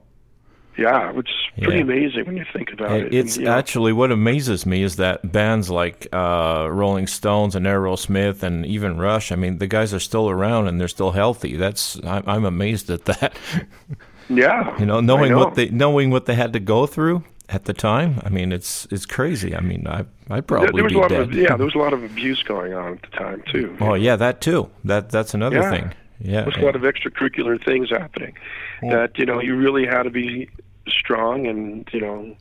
[0.76, 1.82] Yeah, it's pretty Yeah.
[1.82, 3.14] amazing when you think about it.
[3.14, 8.42] It's And, actually what amazes me is that bands like uh, Rolling Stones and Aerosmith
[8.42, 9.30] and even Rush.
[9.30, 11.56] I mean, the guys are still around and they're still healthy.
[11.56, 13.34] That's I'm, I'm amazed at that.
[14.28, 15.38] yeah, you know, knowing know.
[15.38, 18.20] what they knowing what they had to go through at the time.
[18.24, 19.54] I mean, it's it's crazy.
[19.54, 21.20] I mean, I I probably there was a lot dead.
[21.20, 23.76] of yeah, there was a lot of abuse going on at the time too.
[23.80, 24.70] oh yeah, that too.
[24.84, 25.70] That that's another Yeah.
[25.70, 25.92] thing.
[26.20, 26.42] Yeah.
[26.42, 28.34] There's a lot of extracurricular things happening
[28.82, 30.48] that you know you really had to be
[30.88, 32.36] strong and you know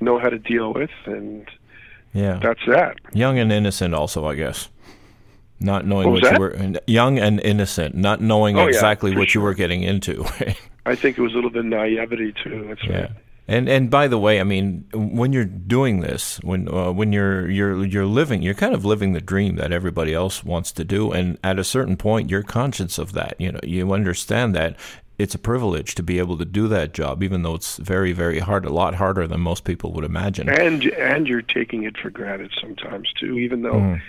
[0.00, 1.48] know how to deal with, and
[2.12, 2.38] yeah.
[2.42, 2.98] that's that.
[3.12, 4.68] Young and innocent, also, I guess.
[5.60, 9.34] Not knowing What what, you were young and innocent, not knowing Oh, exactly for what
[9.34, 10.24] you were getting into.
[10.86, 12.64] I think it was a little bit naivety too.
[12.68, 13.00] That's Yeah.
[13.00, 13.10] right.
[13.48, 17.50] And and by the way, I mean when you're doing this, when uh, when you're
[17.50, 21.12] you're you're living, you're kind of living the dream that everybody else wants to do,
[21.12, 23.34] and at a certain point, you're conscious of that.
[23.38, 24.76] You know, you understand that
[25.18, 28.38] it's a privilege to be able to do that job, even though it's very very
[28.40, 30.48] hard, a lot harder than most people would imagine.
[30.48, 34.00] And and you're taking it for granted sometimes too, even though Mm.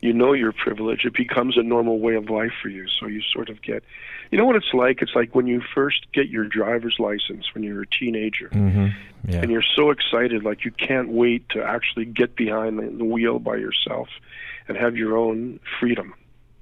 [0.00, 1.04] you know you're privileged.
[1.06, 2.86] It becomes a normal way of life for you.
[2.88, 3.82] So you sort of get,
[4.30, 5.02] you know what it's like.
[5.02, 8.48] It's like when you first get your driver's license when you're a teenager.
[8.48, 8.88] hmm
[9.28, 9.40] Yeah.
[9.42, 13.38] and you're so excited like you can't wait to actually get behind the, the wheel
[13.40, 14.08] by yourself
[14.68, 16.14] and have your own freedom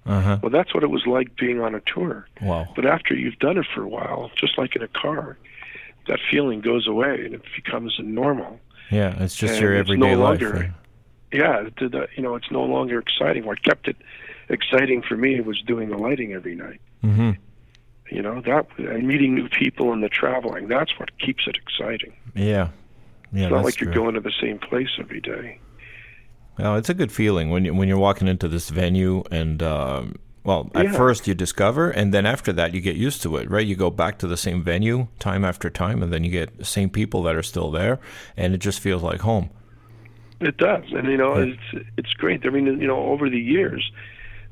[0.07, 0.39] Uh huh.
[0.43, 2.67] well that's what it was like being on a tour Wow.
[2.77, 5.39] but after you've done it for a while just like in a car
[6.09, 10.19] that feeling goes away and it becomes normal Yeah, it's just And your everyday no
[10.21, 10.41] life.
[10.43, 10.71] longer- right?
[11.33, 13.97] yeah did, uh, you know it's no longer exciting what kept it
[14.51, 17.31] exciting for me was doing the lighting every night Mm-hmm.
[18.11, 22.13] you know that and meeting new people and the traveling that's what keeps it exciting
[22.35, 22.69] Yeah.
[23.33, 23.45] Yeah.
[23.45, 25.59] it's not like you're going to the same place every day
[26.59, 30.17] Well, it's a good feeling when you, when you're walking into this venue and um,
[30.45, 30.93] well, at Yeah.
[30.93, 33.67] first you discover, and then after that you get used to it, right?
[33.67, 36.65] You go back to the same venue time after time, and then you get the
[36.65, 37.99] same people that are still there,
[38.37, 39.51] and it just feels like home.
[40.41, 41.55] It does, and you know Yeah.
[41.73, 42.45] it's it's great.
[42.47, 43.91] I mean, you know, over the years,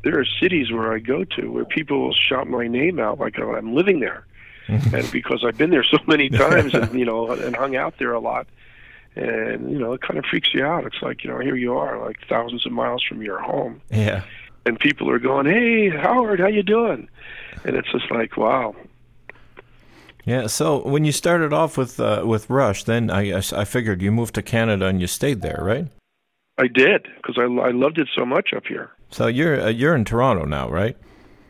[0.02, 3.38] there are cities where I go to where people will shout my name out like
[3.38, 4.24] oh, I'm living there,
[4.68, 8.12] and because I've been there so many times and you know and hung out there
[8.12, 8.46] a lot,
[9.16, 10.84] and you know it kind of freaks you out.
[10.86, 14.22] It's like you know here you are like thousands of miles from your home, Yeah.
[14.66, 17.08] and people are going, "Hey, Howard, how you doing?"
[17.64, 18.74] And it's just like, wow,
[20.24, 20.46] Yeah.
[20.46, 24.34] So when you started off with uh, with Rush, then I I figured you moved
[24.34, 25.86] to Canada and you stayed there, right?
[26.58, 28.90] I did because I I loved it so much up here.
[29.10, 30.96] So you're uh, you're in Toronto now, right?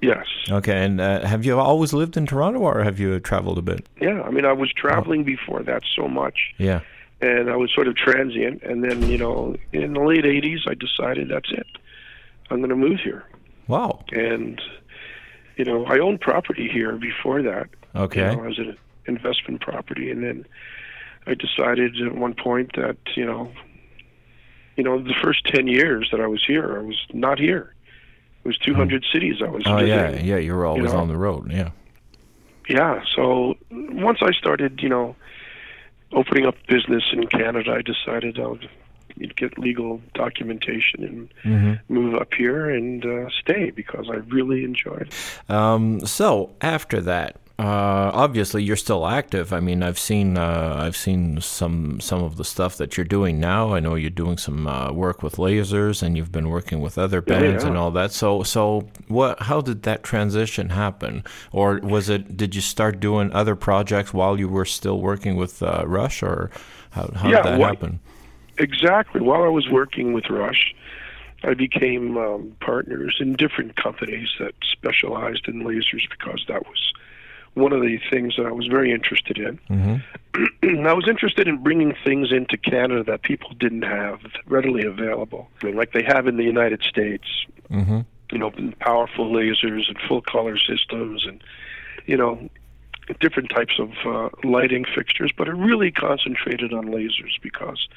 [0.00, 0.26] Yes.
[0.50, 0.84] Okay.
[0.84, 3.88] And uh, have you always lived in Toronto, or have you traveled a bit?
[4.00, 6.52] Yeah, I mean, I was traveling before that so much.
[6.58, 6.80] Yeah.
[7.22, 8.62] And I was sort of transient.
[8.62, 11.66] And then, you know, in the late '80s, I decided that's it.
[12.50, 13.24] I'm going to move here.
[13.68, 14.04] Wow.
[14.12, 14.60] And,
[15.56, 17.68] you know, I owned property here before that.
[17.94, 18.30] Okay.
[18.30, 20.44] You know, as an investment property, and then
[21.26, 23.50] I decided at one point that, you know,
[24.76, 27.74] you know, the first ten years that I was here, I was not here.
[28.44, 30.26] It was 200 cities I was Oh yeah, visiting.
[30.26, 30.34] yeah.
[30.34, 30.40] yeah.
[30.40, 30.98] You're always know.
[30.98, 31.52] on the road.
[31.52, 31.70] Yeah.
[32.68, 35.14] yeah so once i started you know
[36.12, 38.68] opening up business in canada i decided i would
[39.36, 45.02] get legal documentation and hmm move up here and uh, stay because i really enjoyed
[45.02, 45.50] it.
[45.50, 49.52] Um, so after that, uh, obviously you're still active.
[49.52, 53.38] I mean, I've seen uh, I've seen some some of the stuff that you're doing
[53.38, 53.74] now.
[53.74, 57.22] I know you're doing some uh, work with lasers, and you've been working with other
[57.26, 58.12] Yeah, bands and all that.
[58.12, 59.40] So so what?
[59.42, 61.24] How did that transition happen?
[61.52, 62.36] Or was it?
[62.36, 66.50] Did you start doing other projects while you were still working with uh, Rush, or
[66.90, 68.00] how, how Yeah, did that what- happen?
[68.58, 70.74] exactly while i was working with rush
[71.42, 76.92] i became um, partners in different companies that specialized in lasers because that was
[77.54, 79.96] one of the things that i was very interested in hmm
[80.62, 85.66] I was interested in bringing things into Canada that people didn't have readily available, I
[85.66, 87.26] mean, like they have in the United States.
[87.68, 91.42] hmm You know, powerful lasers and full color systems, and
[92.06, 92.48] you know,
[93.20, 95.32] different types of uh, lighting fixtures.
[95.36, 97.88] But it really concentrated on lasers because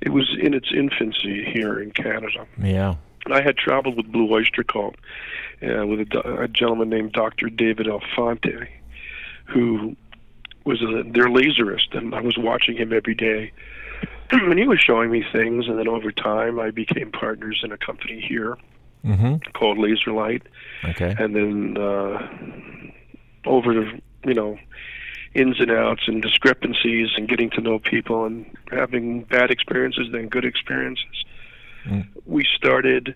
[0.00, 2.46] it was in its infancy here in Canada.
[2.62, 2.94] Yeah.
[3.30, 4.94] I had traveled with Blue Oyster Cult,
[5.62, 7.50] uh, with a, a gentleman named Dr.
[7.50, 8.68] David Alfonte,
[9.46, 9.96] who
[10.64, 13.52] was a, their laserist, and I was watching him every day.
[14.30, 17.78] and he was showing me things, and then over time, I became partners in a
[17.78, 18.56] company here
[19.04, 19.36] Mm-hmm.
[19.52, 20.42] called Laserlight,
[20.84, 21.14] Okay.
[21.16, 22.26] and then uh,
[23.46, 24.58] over the you know
[25.32, 30.28] ins and outs and discrepancies and getting to know people and having bad experiences then
[30.28, 31.24] good experiences
[31.86, 32.08] Mm.
[32.24, 33.14] we started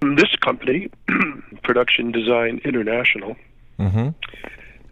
[0.00, 0.88] this company
[1.62, 3.36] production design international
[3.78, 4.08] Mm-hmm.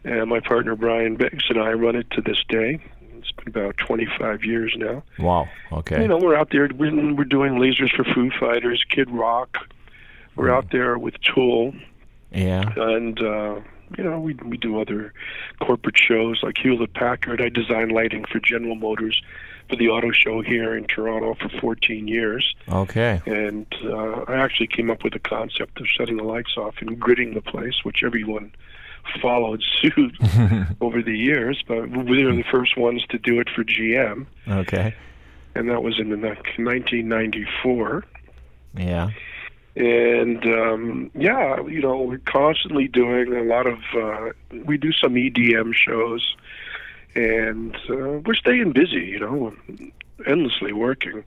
[0.07, 2.79] And my partner brian biggs and i run it to this day
[3.19, 5.49] it's been about 25 years now Wow.
[5.73, 6.01] Okay.
[6.03, 9.57] you know we're out there we're, we're doing lasers for foo fighters kid rock
[10.37, 11.75] we're out there with tool
[12.31, 12.73] yeah.
[12.77, 13.61] and uh,
[13.97, 15.13] you know we we do other
[15.61, 17.41] corporate shows like Hewlett Packard.
[17.41, 19.23] I designed lighting for General Motors
[19.71, 23.23] for the auto show here in Toronto for 14 years, Okay.
[23.27, 27.01] and uh, I actually came up with the concept of shutting the lights off and
[27.01, 28.53] gridding the place, which everyone
[29.23, 30.17] followed suit
[30.81, 31.63] over the years.
[31.67, 34.95] But we were the first ones to do it for GM, Okay.
[35.55, 38.05] and that was in the 1994.
[38.79, 39.11] Yeah.
[39.75, 44.31] and um yeah you know we're constantly doing a lot of uh
[44.65, 46.35] we do some edm shows
[47.15, 49.55] and uh, we're staying busy you know
[50.27, 51.25] endlessly working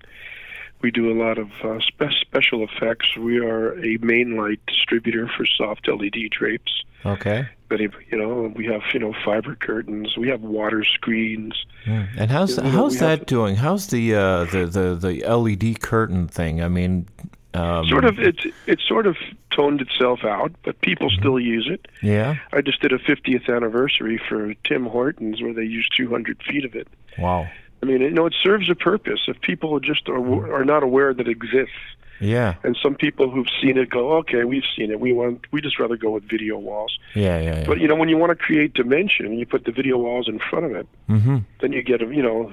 [0.81, 5.29] we do a lot of uh, spe- special effects we are a main light distributor
[5.35, 7.47] for soft led drapes Okay.
[7.69, 11.53] but if, you know we have you know fiber curtains we have water screens
[11.85, 12.07] Mm.
[12.17, 13.55] And how's You know, how's that have- doing?
[13.55, 16.61] How's the uh, the the the LED curtain thing?
[16.61, 17.07] I mean,
[17.53, 19.15] um, sort of it's it's sort of
[19.49, 22.35] toned itself out but people still use it Yeah.
[22.51, 26.75] I just did a 50th anniversary for Tim Hortons where they used 200 feet of
[26.75, 26.87] it.
[27.17, 27.47] Wow.
[27.81, 29.21] I mean, you know, it serves a purpose.
[29.27, 31.75] If people just are, are not aware that it exists,
[32.19, 32.55] Yeah.
[32.63, 34.99] and some people who've seen it go, okay, we've seen it.
[34.99, 36.99] We want, we just rather go with video walls.
[37.15, 37.39] Yeah.
[37.39, 37.59] Yeah.
[37.59, 37.63] yeah.
[37.65, 40.39] But you know, when you want to create dimension, you put the video walls in
[40.39, 40.87] front of it.
[41.09, 41.37] mm-hmm.
[41.61, 42.51] Then you get a, you know,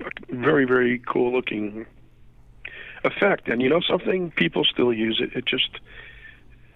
[0.00, 1.86] a very very cool looking
[3.04, 3.48] effect.
[3.48, 5.30] And you know something, people still use it.
[5.36, 5.70] It just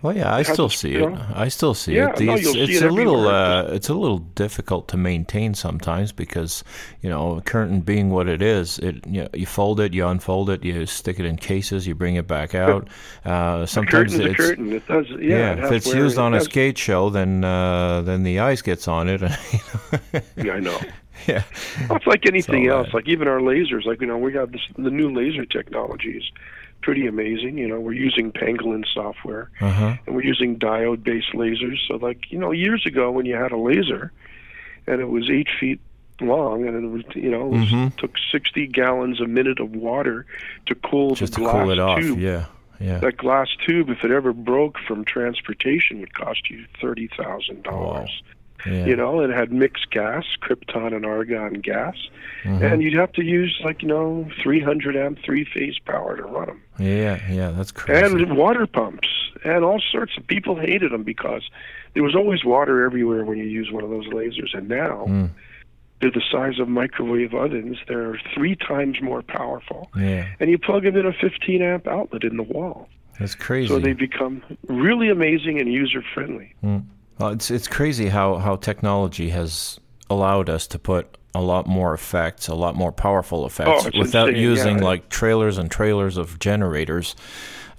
[0.05, 1.19] Well, yeah, I still see it.
[1.35, 2.21] I still see Yeah, it.
[2.21, 6.63] no, it's it's it a little uh, it's a little difficult to maintain sometimes because
[7.01, 10.51] you know curtain being what it is, it you, know, you fold it, you unfold
[10.51, 12.87] it, you stick it in cases, you bring it back out.
[13.25, 14.71] Uh, sometimes it's curtain.
[14.75, 15.07] It does.
[15.09, 15.17] Yeah.
[15.19, 18.61] yeah, it if it's used it on a skate show, then uh, then the ice
[18.61, 19.23] gets on it.
[19.23, 19.39] and,
[20.37, 20.81] you know, Yeah, I know.
[21.27, 21.45] yeah,
[21.89, 22.89] Well, it's like anything So, else.
[22.93, 26.31] Like even our lasers, like you know, we have this, the new laser technology is
[26.85, 27.57] pretty amazing.
[27.59, 31.79] You know, we're using Pangolin software uh huh, and we're using diode-based lasers.
[31.89, 34.13] So, like you know, years ago when you had a laser
[34.87, 35.81] and it was eight feet
[36.21, 37.97] long and it was you know it was, Mhm.
[37.97, 40.27] took 60 gallons a minute of water
[40.67, 41.99] to cool just the to cool it off.
[42.01, 42.19] tube.
[42.21, 42.45] Yeah,
[42.79, 42.99] yeah.
[42.99, 48.23] That glass tube, if it ever broke from transportation, would cost you thirty thousand dollars.
[48.67, 48.87] Yeah.
[48.87, 51.97] You know, it had mixed gas, krypton and argon gas,
[52.45, 52.63] Mhm.
[52.73, 56.47] and you'd have to use like you know 300 amp three phase power to run
[56.47, 57.51] them, yeah, yeah.
[57.51, 58.05] That's crazy.
[58.05, 59.09] and water pumps,
[59.45, 61.43] and all sorts of people hated them because
[61.95, 65.31] there was always water everywhere when you use one of those lasers, and now Mm,
[66.01, 67.79] they're the size of microwave ovens.
[67.89, 72.25] They're three times more powerful, yeah, and you plug them in a 15 amp outlet
[72.25, 73.69] in the wall, that's crazy.
[73.69, 76.53] so they become really amazing and user friendly.
[77.19, 79.79] Well, it's it's crazy how, how technology has
[80.11, 84.29] allowed us to put a lot more effects, a lot more powerful effects, Oh, without
[84.31, 84.85] insane, using yeah.
[84.85, 87.17] like trailers and trailers of generators.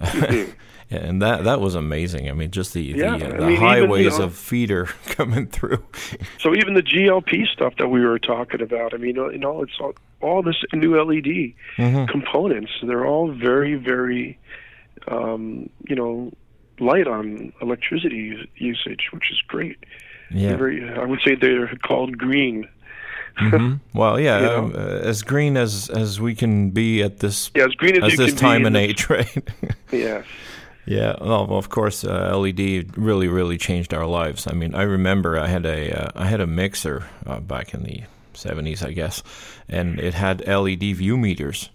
[0.90, 2.28] and that that was amazing.
[2.28, 4.84] I mean, just the Yeah, the, uh, the mean, even, you highways know- of feeder
[5.06, 5.82] coming through.
[6.38, 9.78] So even the GLP stuff that we were talking about, I mean, you know, it's
[9.80, 12.08] all, all this new LED Mhm.
[12.08, 12.72] components.
[12.82, 14.38] They're all very, very,
[15.08, 16.32] um, you know,
[16.80, 19.78] light on electricity usage, which is great.
[20.30, 20.56] Yeah.
[20.56, 22.68] very, I would say they're called green.
[23.40, 23.80] Mhm.
[23.94, 24.72] Well, yeah, You know?
[24.74, 28.18] uh, as green as as we can be at this Yeah, as green as, as
[28.18, 29.50] this time and age, right?
[29.92, 30.22] Yeah.
[30.88, 34.46] Yeah, well, of course, uh, LED really, really changed our lives.
[34.46, 37.82] I mean, I remember I had a, uh, I had a mixer uh, back in
[37.82, 38.02] the
[38.34, 39.22] '70s, I guess,
[39.68, 41.70] and it had LED VU meters.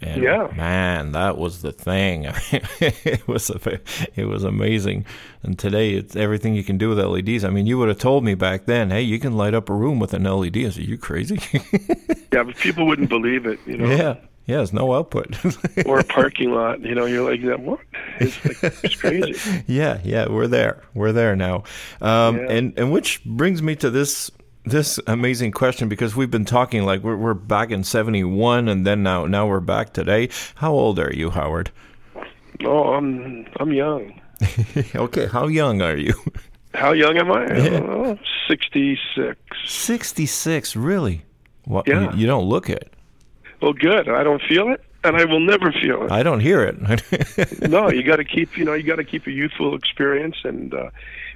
[0.00, 0.48] And Yeah.
[0.56, 2.26] man, that was the thing.
[2.28, 3.80] I mean, it was a,
[4.16, 5.04] it was amazing.
[5.42, 7.44] And today, it's everything you can do with LEDs.
[7.44, 9.74] I mean, you would have told me back then, "Hey, you can light up a
[9.74, 11.38] room with an LED." I said, "You crazy?"
[12.32, 13.88] Yeah, but people wouldn't believe it, you know.
[13.88, 15.34] yeah, yeah, there's no output.
[15.86, 17.80] Or a parking lot, you know, you're like, what?
[18.20, 19.64] It's, like, it's crazy.
[19.66, 20.82] yeah, yeah, we're there.
[20.94, 21.64] We're there now.
[22.02, 22.50] Um, Yeah.
[22.52, 24.30] And and which brings me to this
[24.70, 29.02] this amazing question because we've been talking like we're we're back in '71 and then
[29.02, 30.28] now now we're back today.
[30.56, 31.70] How old are you, Howard?
[32.64, 34.20] Oh, I'm I'm young.
[34.94, 36.14] okay, how young are you?
[36.74, 37.46] How young am I?
[37.46, 37.80] Yeah.
[37.82, 39.36] Oh, 66.
[39.66, 41.24] 66, really?
[41.66, 42.12] Well, Yeah.
[42.12, 42.92] You, you don't look it.
[43.60, 44.08] Well, good.
[44.08, 46.12] I don't feel it, and I will never feel it.
[46.12, 47.60] I don't hear it.
[47.68, 50.72] no, you got to keep, you know, you got to keep a youthful experience and
[50.72, 50.90] uh,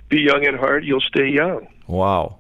[0.09, 0.85] be young at heart.
[0.85, 1.67] You'll stay young.
[1.89, 2.39] wow.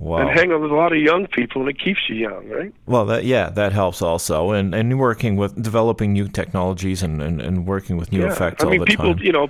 [0.00, 0.16] Wow.
[0.16, 2.72] And hang out with a lot of young people, and it keeps you young, right?
[2.86, 7.40] Well, that yeah, that helps also, and and working with developing new technologies and, and,
[7.42, 8.32] and working with new yeah.
[8.32, 9.22] effects I mean, all the people, time.
[9.22, 9.48] you know,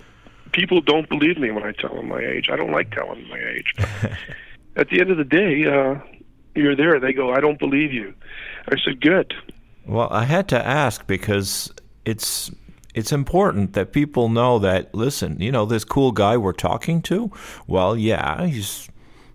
[0.50, 2.48] people don't believe me when I tell them my age.
[2.50, 3.74] I don't like telling them my age.
[4.76, 6.00] At the end of the day, uh,
[6.56, 6.98] you're there.
[6.98, 8.12] They go, I don't believe you.
[8.68, 9.32] I said, good.
[9.86, 11.72] Well, I had to ask because
[12.04, 12.50] it's
[12.92, 14.92] it's important that people know that.
[14.94, 17.30] Listen, you know this cool guy we're talking to.
[17.68, 18.88] Well, yeah, he's.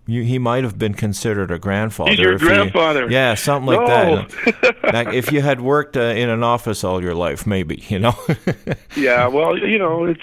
[0.08, 2.10] You, he might have been considered a grandfather.
[2.10, 3.10] He's your grandfather.
[3.10, 4.26] yeah, something like No.
[4.62, 4.92] that.
[4.94, 8.14] like if you had worked uh, in an office all your life, maybe you know.
[8.96, 10.20] Yeah, well, you know, it's.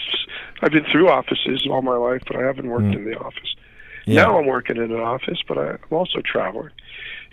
[0.61, 3.55] I've been through offices all my life, but I haven't worked in the office.
[4.05, 4.23] Yeah.
[4.23, 6.69] Now I'm working in an office, but I- I'm also traveling.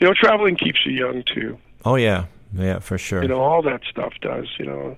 [0.00, 1.56] You know, traveling keeps you young too.
[1.84, 3.22] oh yeah, yeah, for sure.
[3.22, 4.48] You know, all that stuff does.
[4.58, 4.96] You know,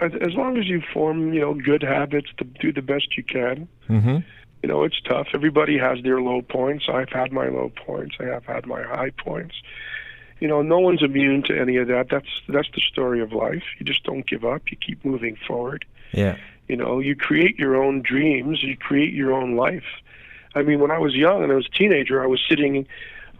[0.00, 3.24] as, as long as you form, you know, good habits to do the best you
[3.24, 3.66] can.
[3.86, 4.18] hmm
[4.64, 5.26] You know, it's tough.
[5.34, 6.86] Everybody has their low points.
[6.88, 8.16] I've had my low points.
[8.18, 9.56] I have had my high points.
[10.40, 12.08] You know, no one's immune to any of that.
[12.10, 13.62] That's that's the story of life.
[13.78, 14.62] You just don't give up.
[14.70, 15.84] You keep moving forward.
[16.12, 16.38] Yeah.
[16.66, 18.62] You know, you create your own dreams.
[18.62, 19.84] You create your own life.
[20.54, 22.86] I mean, when I was young and I was a teenager, I was sitting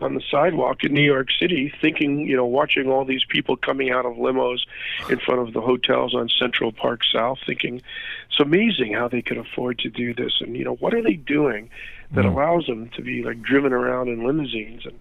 [0.01, 3.91] on the sidewalk in New York City, thinking, you know, watching all these people coming
[3.91, 4.61] out of limos
[5.09, 7.83] in front of the hotels on Central Park South, thinking
[8.29, 11.15] it's amazing how they could afford to do this, and you know, what are they
[11.15, 11.71] doing
[12.13, 14.85] that allows them to be like driven around in limousines?
[14.85, 14.99] And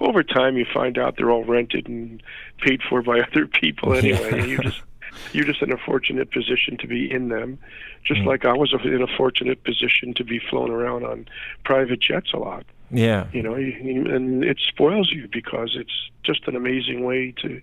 [0.00, 2.22] over time you find out they're all rented and
[2.58, 4.82] paid for by other people anyway and you just
[5.32, 7.58] you're just in a fortunate position to be in them
[8.04, 8.26] just mm.
[8.26, 11.26] like i was in a fortunate position to be flown around on
[11.64, 13.26] private jets a lot Yeah.
[13.32, 17.60] you know and it spoils you because it's just an amazing way to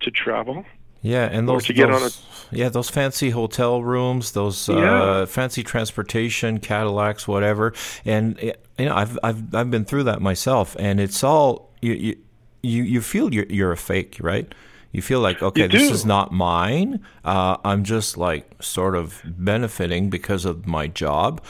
[0.00, 0.64] to travel
[1.02, 5.62] Yeah, and those to get on those, yeah those fancy hotel rooms, those uh, fancy
[5.62, 7.72] transportation, Cadillacs, whatever.
[8.04, 11.92] And uh, you know, I've I've I've been through that myself, and it's all you
[11.92, 12.16] you
[12.62, 14.52] you, you feel you're you're a fake, right?
[14.92, 17.00] You feel like okay, this is not mine.
[17.24, 21.40] Uh, I'm just like sort of benefiting because of my job,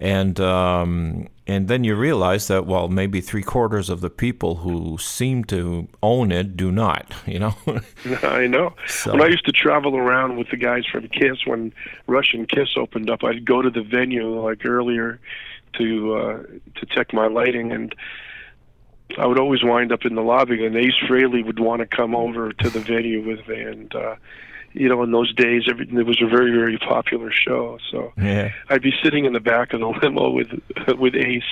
[0.00, 4.96] and um, and then you realize that well, maybe three quarters of the people who
[4.98, 7.12] seem to own it do not.
[7.26, 7.54] You know.
[8.22, 8.74] I know.
[8.86, 11.72] So- When I used to travel around with the guys from Kiss, when
[12.06, 15.20] Russian Kiss opened up, I'd go to the venue like earlier
[15.74, 16.42] to uh,
[16.76, 17.94] to check my lighting, and
[19.18, 22.14] I would always wind up in the lobby, and Ace Frehley would want to come
[22.14, 24.14] over to the venue with me, and uh,
[24.72, 28.12] you know, in those days, every, it was a very very popular show, so.
[28.16, 28.52] yeah.
[28.68, 30.48] I'd be sitting in the back of the limo with
[30.98, 31.42] with Ace,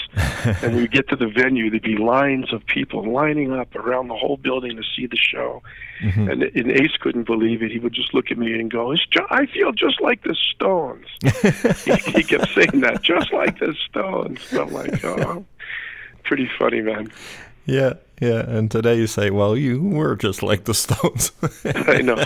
[0.62, 1.70] and we'd get to the venue.
[1.70, 5.62] There'd be lines of people lining up around the whole building to see the show,
[6.00, 6.28] Mm-hmm.
[6.30, 7.72] and, and Ace couldn't believe it.
[7.72, 10.36] He would just look at me and go, it's ju- "I feel just like the
[10.54, 11.06] Stones."
[11.84, 14.40] he, he kept saying that, just like the Stones.
[14.52, 15.44] And I'm like, oh,
[16.22, 17.10] pretty funny, man.
[17.66, 18.40] Yeah, yeah.
[18.40, 21.32] And today you say, well, you were just like the Stones.
[21.64, 22.22] I know.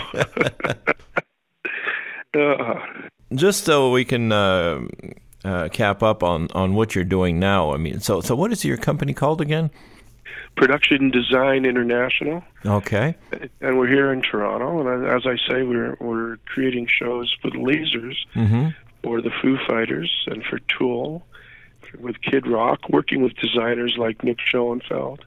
[2.39, 2.75] uh,
[3.35, 4.81] just so we can uh,
[5.43, 7.73] uh, cap up on, on what you're doing now.
[7.73, 9.71] I mean, so so what is your company called again?
[10.55, 12.43] Production Design International.
[12.65, 13.15] Okay.
[13.59, 14.79] and we're here in Toronto.
[14.87, 18.69] And as I say, we're we're creating shows for the lasers Mm-hmm.
[19.01, 21.25] for the Foo Fighters and for Tool,
[21.99, 25.25] with Kid Rock, working with designers like Nick Schoenfeld,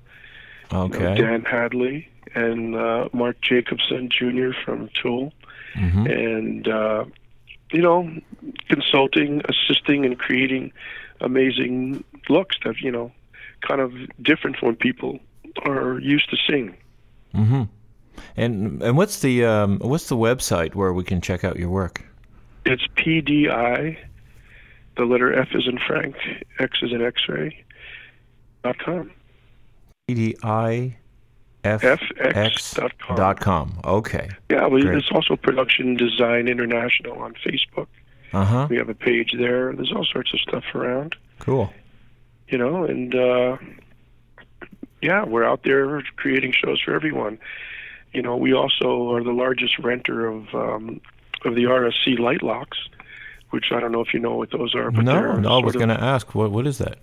[0.73, 4.51] you know, Dan Hadley, and uh, Mark Jacobson Jr.
[4.65, 5.33] from Tool,
[5.75, 6.07] Mm-hmm.
[6.07, 7.05] and uh,
[7.71, 8.11] you know,
[8.71, 10.73] consulting, assisting, and creating
[11.21, 13.13] amazing looks that you know,
[13.61, 13.93] kind of
[14.23, 15.19] different from what people
[15.67, 16.75] are used to seeing.
[17.35, 17.65] Mm-hmm.
[18.39, 22.03] And and what's the um, what's the website where we can check out your work?
[22.65, 23.99] It's PDI,
[24.97, 26.17] the letter F is in Frank,
[26.59, 27.65] X is in X-ray,
[28.65, 29.11] dot com.
[30.09, 30.97] FX
[33.17, 33.81] dot com.
[33.85, 34.29] Okay.
[34.51, 34.85] Yeah, well, Great.
[34.85, 37.89] there's also Production Design International on Facebook.
[38.33, 38.67] Uh huh.
[38.71, 39.73] We have a page there.
[39.73, 41.73] There's all sorts of stuff around, Cool.
[42.49, 43.57] you know, and uh,
[45.03, 47.39] yeah, we're out there creating shows for everyone.
[48.13, 51.01] You know, we also are the largest renter of um,
[51.45, 52.79] of the RSC light locks,
[53.51, 54.91] which I don't know if you know what those are.
[54.93, 55.59] But No, they're no.
[55.59, 56.99] I was going to ask what what is that?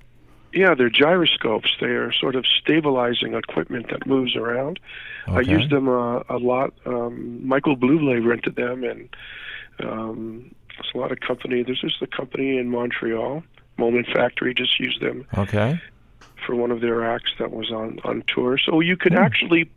[0.54, 1.76] Yeah, they're gyroscopes.
[1.80, 4.80] They are sort of stabilizing equipment that moves around.
[5.28, 6.74] I use them uh, a lot.
[6.86, 9.10] Um, Michael Bublé rented them, and
[9.80, 11.64] um, There's a lot of company.
[11.64, 13.43] There's just a company in Montreal,
[13.78, 15.80] Moment Factory, just used them Okay.
[16.45, 18.58] for one of their acts that was on on tour.
[18.58, 19.70] So you could actually,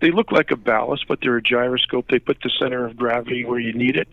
[0.00, 2.08] they look like a ballast, but they're a gyroscope.
[2.08, 4.08] They put the center of gravity where you need it.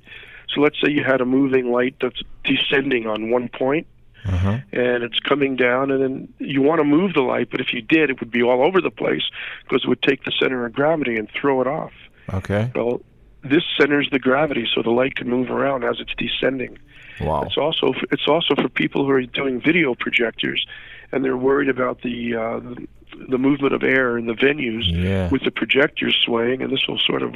[0.54, 3.88] So let's say you had a moving light that's descending on one point,
[4.26, 4.60] Uh-huh.
[4.72, 7.82] and it's coming down, and then you want to move the light, but if you
[7.82, 9.24] did, it would be all over the place
[9.64, 11.92] because it would take the center of gravity and throw it off.
[12.32, 12.72] Okay.
[12.76, 13.02] Well,
[13.44, 16.78] this centers the gravity, so the light can move around as it's descending.
[17.20, 17.44] Wow.
[17.44, 20.66] It's also it's also for people who are doing video projectors,
[21.12, 22.88] and they're worried about the uh, the,
[23.30, 25.30] the movement of air in the venues Yeah.
[25.30, 27.36] with the projectors swaying, and this will sort of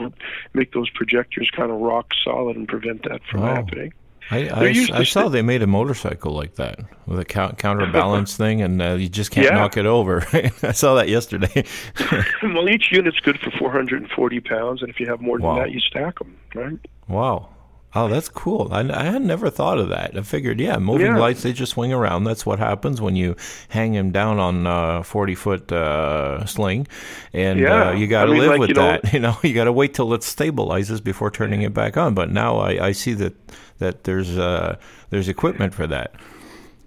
[0.53, 3.47] make those projectors kind of rock solid and prevent that from Oh.
[3.55, 3.91] happening.
[4.31, 8.35] I, I, I saw st- they made a motorcycle like that with a count, counterbalance
[8.37, 9.53] thing, and uh, you just can't Yeah.
[9.55, 10.25] knock it over.
[10.63, 11.63] I saw that yesterday.
[12.43, 15.55] well, each unit's good for 440 pounds, and if you have more than Wow.
[15.59, 16.79] that, you stack them, right?
[17.07, 17.49] wow.
[17.97, 18.67] Oh, that's cool.
[18.71, 20.17] I, I had never thought of that.
[20.17, 21.17] I figured, yeah, moving Yeah.
[21.17, 22.25] lights, they just swing around.
[22.25, 23.37] That's what happens when you
[23.69, 26.87] hang him down on a 40 foot uh, sling.
[27.31, 27.89] And Yeah.
[27.89, 29.13] uh, you got to I mean, live like, with you know- that.
[29.13, 32.13] You know, you got to wait till it stabilizes before turning it back on.
[32.13, 33.33] But now I, I see that,
[33.79, 34.75] that there's, uh,
[35.09, 36.13] there's equipment for that.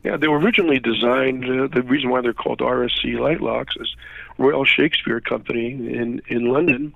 [0.04, 1.44] Yeah, they were originally designed.
[1.44, 3.96] Uh, the reason why they're called RSC light locks is
[4.38, 6.94] Royal Shakespeare Company in in London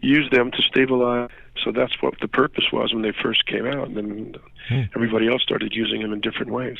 [0.00, 1.30] used them to stabilize.
[1.64, 4.34] So that's what the purpose was when they first came out, and then
[4.68, 4.82] Hmm.
[4.94, 6.76] everybody else started using them in different ways.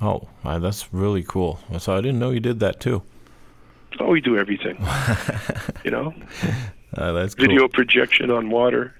[0.00, 1.58] Oh, wow, that's really cool.
[1.78, 3.02] So I didn't know you did that too.
[4.00, 4.76] Oh, we do everything.
[5.84, 6.14] you know,
[6.96, 7.46] Uh, that's cool.
[7.46, 8.94] video projection on water.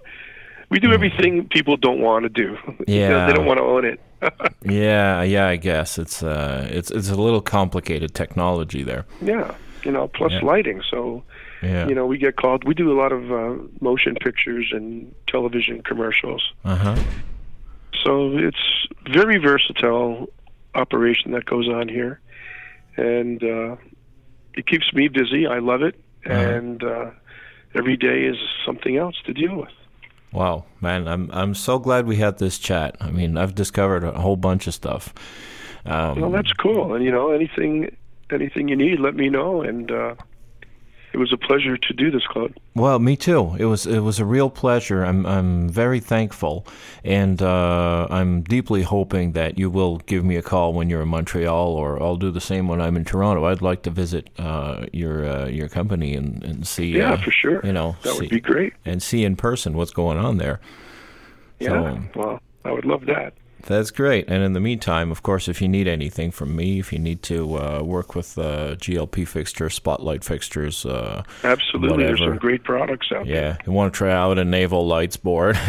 [0.70, 2.56] We do everything people don't want to do.
[2.86, 3.26] Yeah.
[3.26, 4.00] they don't want to own it.
[4.62, 9.04] Yeah, yeah, I guess it's uh, it's it's a little complicated technology there.
[9.22, 9.54] yeah,
[9.84, 10.44] you know, plus Yeah.
[10.52, 10.82] lighting.
[10.90, 11.22] So
[11.62, 11.88] Yeah.
[11.88, 12.64] you know, we get called.
[12.64, 16.52] We do a lot of uh, motion pictures and television commercials.
[16.64, 16.96] Uh huh.
[18.04, 20.28] So it's very versatile
[20.74, 22.20] operation that goes on here,
[22.96, 23.76] and uh,
[24.54, 25.46] it keeps me busy.
[25.46, 25.94] I love it,
[26.26, 26.34] Uh-huh.
[26.34, 27.10] and uh,
[27.74, 29.72] every day is something else to deal with.
[30.32, 32.96] Wow, man, I'm I'm so glad we had this chat.
[33.00, 35.14] I mean, I've discovered a whole bunch of stuff.
[35.86, 36.94] Um, Well, that's cool.
[36.94, 37.96] And you know, anything
[38.30, 39.62] anything you need, let me know.
[39.62, 40.14] And uh,
[41.16, 42.52] it was a pleasure to do this, Claude.
[42.74, 43.56] Well, me too.
[43.58, 45.02] It was it was a real pleasure.
[45.02, 46.66] I'm I'm very thankful,
[47.04, 51.08] and uh, I'm deeply hoping that you will give me a call when you're in
[51.08, 53.46] Montreal, or I'll do the same when I'm in Toronto.
[53.46, 56.88] I'd like to visit uh, your uh, your company and and see.
[56.88, 57.64] Yeah, uh, for sure.
[57.64, 58.74] You know, that see, would be great.
[58.84, 60.60] and see in person what's going on there.
[61.60, 61.98] Yeah.
[62.14, 63.32] well, I would love that.
[63.66, 64.28] That's great.
[64.28, 67.22] And in the meantime, of course, if you need anything from me, if you need
[67.24, 72.04] to uh, work with uh, GLP fixtures, spotlight fixtures, uh, Absolutely.
[72.04, 73.34] There's some great products out there.
[73.34, 75.56] yeah, you want to try out an Avolites board.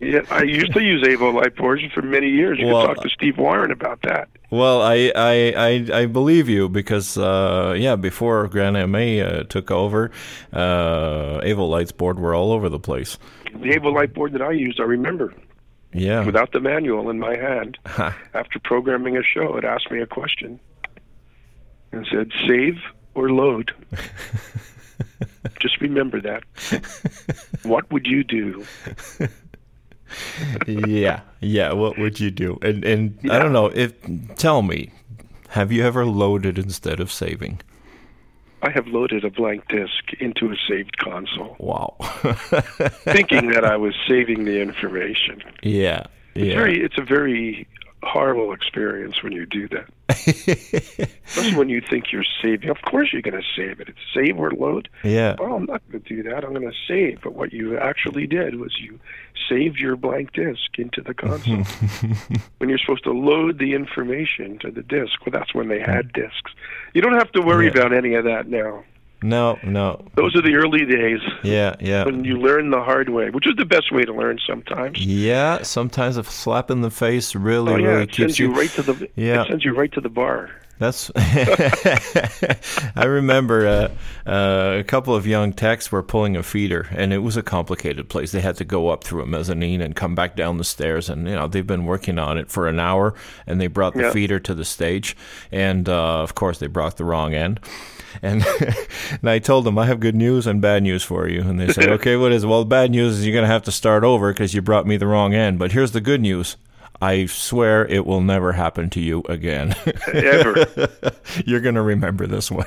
[0.00, 2.58] Yeah, I used to use Avo light boards for many years.
[2.58, 4.28] You Well, could talk to Steve Warren about that.
[4.50, 5.52] well, I, I,
[5.92, 10.10] I, I believe you because, uh, yeah, before Grand MA uh, took over,
[10.52, 13.18] uh, Avolites board were all over the place.
[13.52, 15.34] The Avo light board that I used, I remember,
[15.92, 16.24] Yeah.
[16.24, 17.78] without the manual in my hand,
[18.34, 20.60] after programming a show, it asked me a question
[21.92, 22.76] and said, save
[23.14, 23.72] or load.
[25.60, 26.44] Just remember that.
[27.62, 28.64] what would you do?
[30.66, 31.72] yeah, yeah.
[31.72, 32.58] What would you do?
[32.62, 33.66] And and I don't know.
[33.66, 33.94] If
[34.36, 34.92] tell me,
[35.50, 37.60] have you ever loaded instead of saving?
[38.62, 41.94] I have loaded a blank disk into a saved console, Wow.
[43.04, 45.42] thinking that I was saving the information.
[45.62, 46.04] yeah.
[46.34, 46.54] It's Yeah.
[46.54, 47.66] very it's a very
[48.02, 49.88] horrible experience when you do that.
[51.26, 52.70] Especially when you think you're saving.
[52.70, 53.88] Of course you're going to save it.
[53.88, 54.88] It's save or load.
[55.04, 55.36] yeah.
[55.38, 56.44] Well, I'm not going to do that.
[56.44, 57.20] I'm going to save.
[57.22, 58.98] But what you actually did was you
[59.48, 61.64] saved your blank disk into the console.
[62.58, 66.12] when you're supposed to load the information to the disk, well, that's when they had
[66.12, 66.52] disks.
[66.94, 67.72] You don't have to worry Yeah.
[67.72, 68.84] about any of that now.
[69.22, 70.04] No, no.
[70.14, 72.04] Those are the early days Yeah, yeah.
[72.04, 75.04] when you learn the hard way, which is the best way to learn sometimes.
[75.04, 78.70] Yeah, sometimes a slap in the face really, Oh yeah, really keeps sends you right
[78.70, 79.42] to the Yeah.
[79.42, 80.50] it sends you right to the bar.
[80.78, 81.10] That's.
[81.16, 83.66] I remember
[84.26, 87.42] uh, uh, a couple of young techs were pulling a feeder, and it was a
[87.42, 88.32] complicated place.
[88.32, 91.26] They had to go up through a mezzanine and come back down the stairs, and
[91.28, 93.14] you know they've been working on it for an hour,
[93.46, 94.12] and they brought the Yeah.
[94.12, 95.16] feeder to the stage,
[95.50, 97.60] and uh, of course they brought the wrong end.
[98.22, 98.44] And,
[99.20, 101.72] and I told them I have good news and bad news for you, and they
[101.72, 102.46] said, "Okay, what is?
[102.46, 104.86] Well, the bad news is you're going to have to start over because you brought
[104.86, 105.58] me the wrong end.
[105.58, 106.56] But here's the good news:
[107.00, 109.74] I swear it will never happen to you again.
[110.12, 110.66] Ever.
[111.46, 112.66] You're going to remember this one.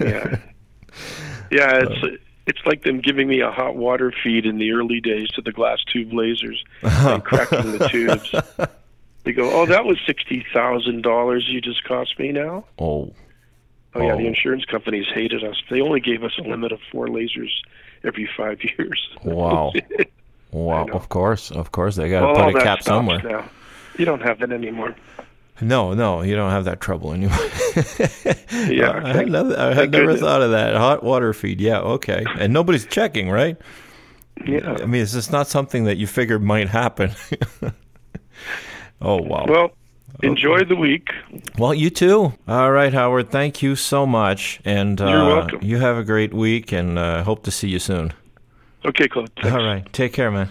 [0.00, 0.38] yeah.
[1.50, 5.28] Yeah, it's it's like them giving me a hot water feed in the early days
[5.30, 8.34] to the glass tube lasers and cracking the tubes.
[9.24, 13.14] They go, "Oh, that was sixty thousand dollars you just cost me now." Oh,
[13.96, 14.16] Oh yeah, Oh.
[14.18, 15.56] the insurance companies hated us.
[15.70, 17.50] They only gave us a limit of four lasers
[18.02, 19.08] every five years.
[19.22, 19.72] Wow.
[20.54, 20.92] Know.
[20.92, 23.20] Of course, of course, they got to Well, put a cap somewhere.
[23.22, 23.48] Now.
[23.98, 24.94] You don't have that anymore.
[25.60, 27.38] No, no, you don't have that trouble anymore.
[28.68, 30.20] Yeah, I thank- never, I had never goodness.
[30.20, 30.74] thought of that.
[30.76, 31.60] Hot water feed.
[31.60, 32.24] Yeah, okay.
[32.38, 33.56] And nobody's checking, right?
[34.46, 34.76] Yeah.
[34.80, 37.10] I mean, it's just not something that you figured might happen.
[39.02, 39.44] oh, wow.
[39.48, 39.70] Well,
[40.22, 41.08] enjoy the week.
[41.58, 42.32] Well, you too.
[42.48, 43.30] All right, Howard.
[43.30, 45.58] Thank you so much, and uh, You're welcome.
[45.62, 48.12] You have a great week, and uh, hope to see you soon.
[48.86, 49.30] Okay, Claude.
[49.36, 49.50] Thanks.
[49.52, 50.50] All right, take care, man.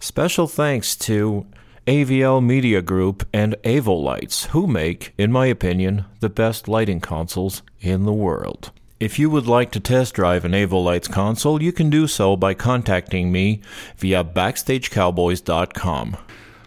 [0.00, 1.46] Special thanks to
[1.86, 8.04] AVL Media Group and Avolites, who make, in my opinion, the best lighting consoles in
[8.04, 8.70] the world.
[9.00, 12.54] If you would like to test drive an Avolites console, you can do so by
[12.54, 13.60] contacting me
[13.96, 16.16] via BackstageCowboys.com.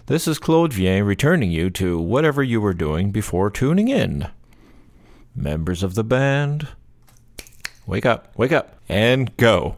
[0.07, 4.27] This is Claude Vien returning you to whatever you were doing before tuning in.
[5.33, 6.67] Members of the band,
[7.87, 9.77] wake up, wake up, and go.